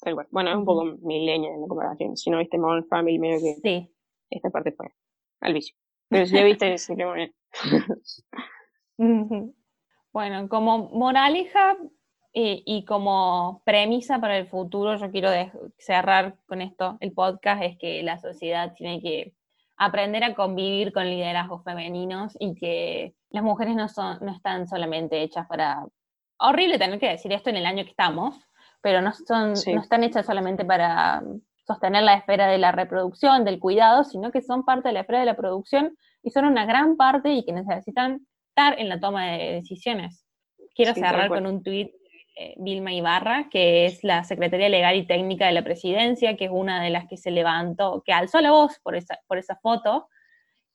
Tal 0.00 0.14
cual. 0.14 0.26
Bueno, 0.32 0.50
es 0.50 0.56
un 0.56 0.64
poco 0.64 0.84
milenia 1.02 1.54
en 1.54 1.60
la 1.60 1.68
comparación. 1.68 2.16
Si 2.16 2.28
no 2.28 2.38
viste 2.38 2.58
Modern 2.58 2.88
Family, 2.88 3.20
medio 3.20 3.38
que 3.38 3.54
sí. 3.62 3.94
esta 4.30 4.50
parte 4.50 4.72
fue 4.72 4.88
al 5.42 5.54
vicio. 5.54 5.76
Pero 6.08 6.26
si 6.26 6.34
ya 6.34 6.42
viste, 6.44 6.74
muy 6.88 7.30
bien. 8.98 9.54
Bueno, 10.12 10.48
como 10.48 10.90
moraleja 10.90 11.76
eh, 12.36 12.64
y 12.66 12.84
como 12.84 13.62
premisa 13.64 14.20
para 14.20 14.36
el 14.36 14.48
futuro, 14.48 14.96
yo 14.96 15.08
quiero 15.12 15.30
cerrar 15.78 16.36
con 16.46 16.62
esto 16.62 16.98
el 16.98 17.12
podcast, 17.12 17.62
es 17.62 17.78
que 17.78 18.02
la 18.02 18.18
sociedad 18.18 18.74
tiene 18.74 19.00
que 19.00 19.34
aprender 19.76 20.24
a 20.24 20.34
convivir 20.34 20.92
con 20.92 21.04
liderazgos 21.04 21.62
femeninos 21.62 22.36
y 22.40 22.56
que 22.56 23.14
las 23.30 23.44
mujeres 23.44 23.76
no, 23.76 23.88
son, 23.88 24.18
no 24.20 24.32
están 24.32 24.66
solamente 24.66 25.22
hechas 25.22 25.46
para... 25.46 25.86
Horrible 26.36 26.76
tener 26.76 26.98
que 26.98 27.08
decir 27.08 27.32
esto 27.32 27.50
en 27.50 27.56
el 27.56 27.66
año 27.66 27.84
que 27.84 27.90
estamos, 27.90 28.36
pero 28.82 29.00
no, 29.00 29.12
son, 29.12 29.52
no 29.52 29.80
están 29.80 30.02
hechas 30.02 30.26
solamente 30.26 30.64
para 30.64 31.22
sostener 31.64 32.02
la 32.02 32.14
esfera 32.14 32.48
de 32.48 32.58
la 32.58 32.72
reproducción, 32.72 33.44
del 33.44 33.60
cuidado, 33.60 34.02
sino 34.02 34.32
que 34.32 34.42
son 34.42 34.64
parte 34.64 34.88
de 34.88 34.94
la 34.94 35.00
esfera 35.00 35.20
de 35.20 35.26
la 35.26 35.36
producción 35.36 35.96
y 36.20 36.30
son 36.30 36.46
una 36.46 36.66
gran 36.66 36.96
parte 36.96 37.32
y 37.32 37.44
que 37.44 37.52
necesitan 37.52 38.26
estar 38.48 38.78
en 38.80 38.88
la 38.88 38.98
toma 38.98 39.26
de 39.26 39.52
decisiones. 39.52 40.26
Quiero 40.74 40.94
cerrar 40.94 41.28
con 41.28 41.46
un 41.46 41.62
tuit 41.62 41.92
Vilma 42.56 42.92
Ibarra, 42.92 43.48
que 43.50 43.86
es 43.86 44.02
la 44.02 44.24
Secretaría 44.24 44.68
Legal 44.68 44.96
y 44.96 45.06
Técnica 45.06 45.46
de 45.46 45.52
la 45.52 45.62
Presidencia, 45.62 46.36
que 46.36 46.46
es 46.46 46.50
una 46.50 46.82
de 46.82 46.90
las 46.90 47.06
que 47.06 47.16
se 47.16 47.30
levantó, 47.30 48.02
que 48.04 48.12
alzó 48.12 48.40
la 48.40 48.50
voz 48.50 48.80
por 48.80 48.96
esa, 48.96 49.20
por 49.26 49.38
esa 49.38 49.56
foto, 49.56 50.08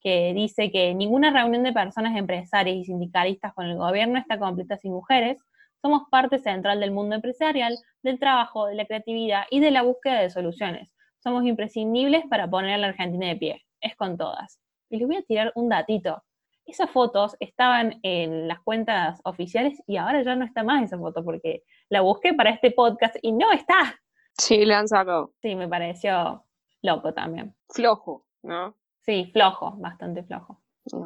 que 0.02 0.34
dice 0.34 0.72
que 0.72 0.94
ninguna 0.94 1.32
reunión 1.32 1.64
de 1.64 1.74
personas 1.74 2.16
empresarias 2.18 2.78
y 2.78 2.86
sindicalistas 2.86 3.54
con 3.54 3.66
el 3.66 3.78
gobierno 3.78 4.18
está 4.18 4.40
completa 4.40 4.78
sin 4.78 4.94
mujeres. 4.94 5.38
Somos 5.82 6.04
parte 6.10 6.40
central 6.40 6.80
del 6.80 6.92
mundo 6.92 7.16
empresarial, 7.16 7.78
del 8.04 8.20
trabajo, 8.20 8.68
de 8.68 8.76
la 8.76 8.86
creatividad 8.86 9.44
y 9.50 9.60
de 9.60 9.72
la 9.72 9.82
búsqueda 9.82 10.22
de 10.22 10.30
soluciones. 10.30 10.94
Somos 11.22 11.44
imprescindibles 11.46 12.24
para 12.30 12.50
poner 12.50 12.76
a 12.76 12.78
la 12.78 12.88
Argentina 12.88 13.28
de 13.28 13.36
pie. 13.36 13.66
Es 13.82 13.96
con 13.96 14.18
todas. 14.18 14.60
Y 14.90 14.98
les 14.98 15.08
voy 15.08 15.18
a 15.18 15.22
tirar 15.24 15.52
un 15.56 15.70
datito 15.70 16.24
esas 16.70 16.90
fotos 16.90 17.36
estaban 17.40 18.00
en 18.04 18.48
las 18.48 18.60
cuentas 18.62 19.20
oficiales 19.24 19.82
y 19.88 19.98
ahora 19.98 20.22
ya 20.24 20.36
no 20.36 20.46
está 20.46 20.64
más 20.64 20.84
esa 20.84 20.98
foto 20.98 21.24
porque 21.24 21.64
la 21.90 22.02
busqué 22.02 22.34
para 22.34 22.52
este 22.52 22.72
podcast 22.72 23.16
y 23.22 23.32
no 23.32 23.52
está. 23.52 24.00
Sí, 24.38 24.66
la 24.66 24.80
han 24.80 24.88
sacado. 24.88 25.34
Sí, 25.42 25.56
me 25.56 25.68
pareció 25.68 26.46
loco 26.82 27.14
también. 27.14 27.56
Flojo, 27.70 28.26
¿no? 28.44 28.76
Sí, 29.02 29.30
flojo, 29.34 29.76
bastante 29.78 30.24
flojo. 30.24 30.62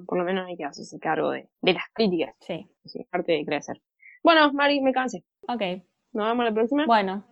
por 0.06 0.18
lo 0.18 0.24
menos 0.24 0.48
hay 0.48 0.58
que 0.58 0.66
hacerse 0.66 1.00
cargo 1.00 1.32
de, 1.32 1.50
de 1.62 1.74
las 1.74 1.86
críticas. 1.94 2.36
Sí. 2.40 2.70
sí. 2.86 3.04
Parte 3.10 3.32
de 3.32 3.46
crecer. 3.46 3.82
Bueno, 4.24 4.52
Mari, 4.54 4.82
me 4.82 4.94
cansé. 4.94 5.24
Ok. 5.48 5.62
¿Nos 6.14 6.28
vemos 6.28 6.46
la 6.46 6.54
próxima? 6.54 6.86
Bueno. 6.86 7.26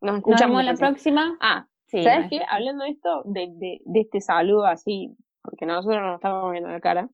Nos 0.00 0.16
escuchamos. 0.16 0.56
Nos 0.56 0.64
vemos 0.64 0.64
la 0.64 0.86
próxima. 0.86 1.36
Ah, 1.40 1.66
sí. 1.86 2.02
¿Sabes 2.02 2.30
qué? 2.30 2.40
Hablando 2.48 2.84
de 2.84 2.90
esto, 2.90 3.22
de, 3.24 3.48
de, 3.54 3.80
de 3.84 4.00
este 4.00 4.20
saludo 4.20 4.66
así, 4.66 5.16
porque 5.42 5.66
nosotros 5.66 6.00
no 6.00 6.06
nos 6.06 6.14
estamos 6.16 6.50
viendo 6.52 6.70
la 6.70 6.80
cara, 6.80 7.08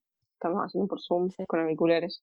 estamos 0.44 0.62
haciendo 0.62 0.88
por 0.88 1.00
Zoom 1.00 1.30
con 1.46 1.61
auriculares. 1.61 2.22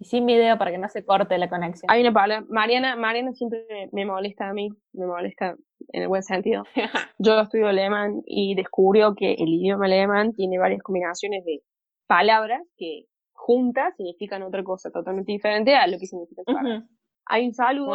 Y 0.00 0.04
sin 0.04 0.26
video 0.26 0.56
para 0.56 0.70
que 0.70 0.78
no 0.78 0.88
se 0.88 1.04
corte 1.04 1.36
la 1.38 1.48
conexión. 1.48 1.90
Hay 1.90 2.00
una 2.00 2.12
palabra, 2.12 2.46
Mariana, 2.48 2.96
Mariana 2.96 3.32
siempre 3.32 3.64
me, 3.92 4.06
molesta 4.06 4.48
a 4.48 4.52
mí, 4.52 4.70
me 4.92 5.06
molesta 5.06 5.56
en 5.88 6.02
el 6.02 6.08
buen 6.08 6.22
sentido. 6.22 6.62
Yo 7.18 7.40
estudio 7.40 7.68
alemán 7.68 8.22
y 8.24 8.54
descubrió 8.54 9.14
que 9.14 9.34
el 9.34 9.48
idioma 9.48 9.86
alemán 9.86 10.32
tiene 10.32 10.58
varias 10.58 10.82
combinaciones 10.82 11.44
de 11.44 11.62
palabras 12.06 12.62
que 12.76 13.04
juntas 13.32 13.94
significan 13.96 14.42
otra 14.42 14.62
cosa 14.62 14.90
totalmente 14.90 15.32
diferente 15.32 15.74
a 15.74 15.86
lo 15.86 15.98
que 15.98 16.06
significa 16.06 16.42
uh 16.46 16.82
Hay 17.26 17.46
un 17.46 17.54
saludo. 17.54 17.90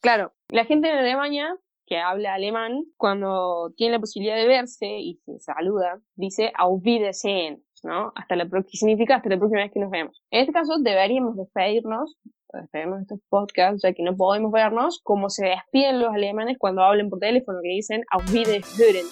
Claro, 0.00 0.32
la 0.48 0.64
gente 0.64 0.88
en 0.88 0.96
Alemania 0.96 1.54
que 1.86 1.98
habla 1.98 2.34
alemán, 2.34 2.84
cuando 2.96 3.72
tiene 3.76 3.94
la 3.94 4.00
posibilidad 4.00 4.36
de 4.36 4.46
verse 4.46 4.86
y 4.86 5.16
se 5.26 5.38
saluda, 5.40 6.00
dice 6.14 6.52
Auf 6.56 6.82
Wiedersehen, 6.84 7.62
¿no? 7.82 8.12
Hasta 8.14 8.36
la 8.36 8.44
que 8.48 8.76
significa 8.76 9.16
hasta 9.16 9.28
la 9.28 9.38
próxima 9.38 9.62
vez 9.62 9.72
que 9.72 9.80
nos 9.80 9.90
vemos. 9.90 10.22
En 10.30 10.40
este 10.40 10.52
caso 10.52 10.78
deberíamos 10.78 11.36
despedirnos, 11.36 12.16
despedirnos 12.52 12.98
de 12.98 13.02
estos 13.02 13.20
podcasts, 13.28 13.82
ya 13.82 13.92
que 13.92 14.02
no 14.02 14.16
podemos 14.16 14.52
vernos, 14.52 15.00
como 15.02 15.30
se 15.30 15.46
despiden 15.46 16.00
los 16.00 16.14
alemanes 16.14 16.56
cuando 16.58 16.82
hablen 16.82 17.10
por 17.10 17.18
teléfono, 17.18 17.58
que 17.62 17.68
dicen 17.68 18.02
Auf 18.10 18.32
Wiederhören, 18.32 19.06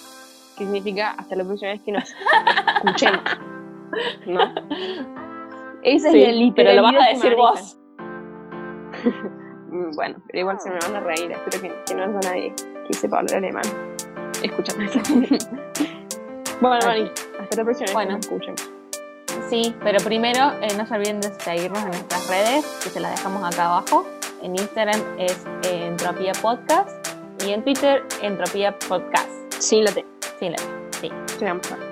que 0.57 0.63
significa 0.63 1.11
hasta 1.11 1.35
la 1.35 1.43
próxima 1.43 1.71
vez 1.71 1.81
que 1.81 1.91
nos 1.91 2.15
escuchemos, 2.77 3.21
¿no? 4.27 4.41
Esa 5.83 6.09
es 6.09 6.13
la 6.13 6.31
literalidad. 6.31 6.53
Pero 6.55 6.73
lo 6.75 6.83
vas 6.83 6.95
a 6.95 7.09
decir 7.09 7.35
vos. 7.35 7.77
Mm, 9.71 9.95
bueno, 9.95 10.21
pero 10.27 10.39
igual 10.39 10.59
se 10.59 10.69
me 10.69 10.77
van 10.79 10.97
a 10.97 10.99
reír, 10.99 11.31
espero 11.31 11.61
que, 11.61 11.73
que 11.87 11.95
no 11.95 12.03
haya 12.03 12.19
nadie 12.29 12.53
que 12.85 12.93
sepa 12.93 13.19
hablar 13.19 13.37
alemán. 13.37 13.63
Escúchame. 14.43 14.89
bueno, 16.61 16.85
Mari, 16.85 17.11
hasta 17.39 17.55
la 17.57 17.63
próxima 17.63 17.91
bueno. 17.93 18.17
escuchen. 18.17 18.55
Sí, 19.49 19.75
pero 19.83 19.99
primero 20.03 20.53
eh, 20.61 20.73
no 20.77 20.85
se 20.85 20.93
olviden 20.93 21.19
de 21.19 21.33
seguirnos 21.39 21.83
en 21.83 21.91
nuestras 21.91 22.27
redes, 22.27 22.65
que 22.83 22.89
se 22.89 22.99
las 22.99 23.11
dejamos 23.11 23.43
acá 23.43 23.65
abajo. 23.65 24.07
En 24.41 24.55
Instagram 24.55 25.01
es 25.17 25.37
eh, 25.63 25.87
Entropía 25.87 26.33
Podcast 26.41 26.89
y 27.45 27.51
en 27.51 27.63
Twitter 27.63 28.03
Entropía 28.21 28.77
Podcast. 28.77 29.29
Sí, 29.59 29.81
la 29.81 29.91
T. 29.91 30.05
Sí, 30.39 30.49
la 30.49 30.55
T. 30.55 30.63
Sí. 30.99 31.45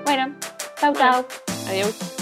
Bueno, 0.06 0.36
chao, 0.80 0.94
chao. 0.94 1.26
Adiós. 1.68 2.19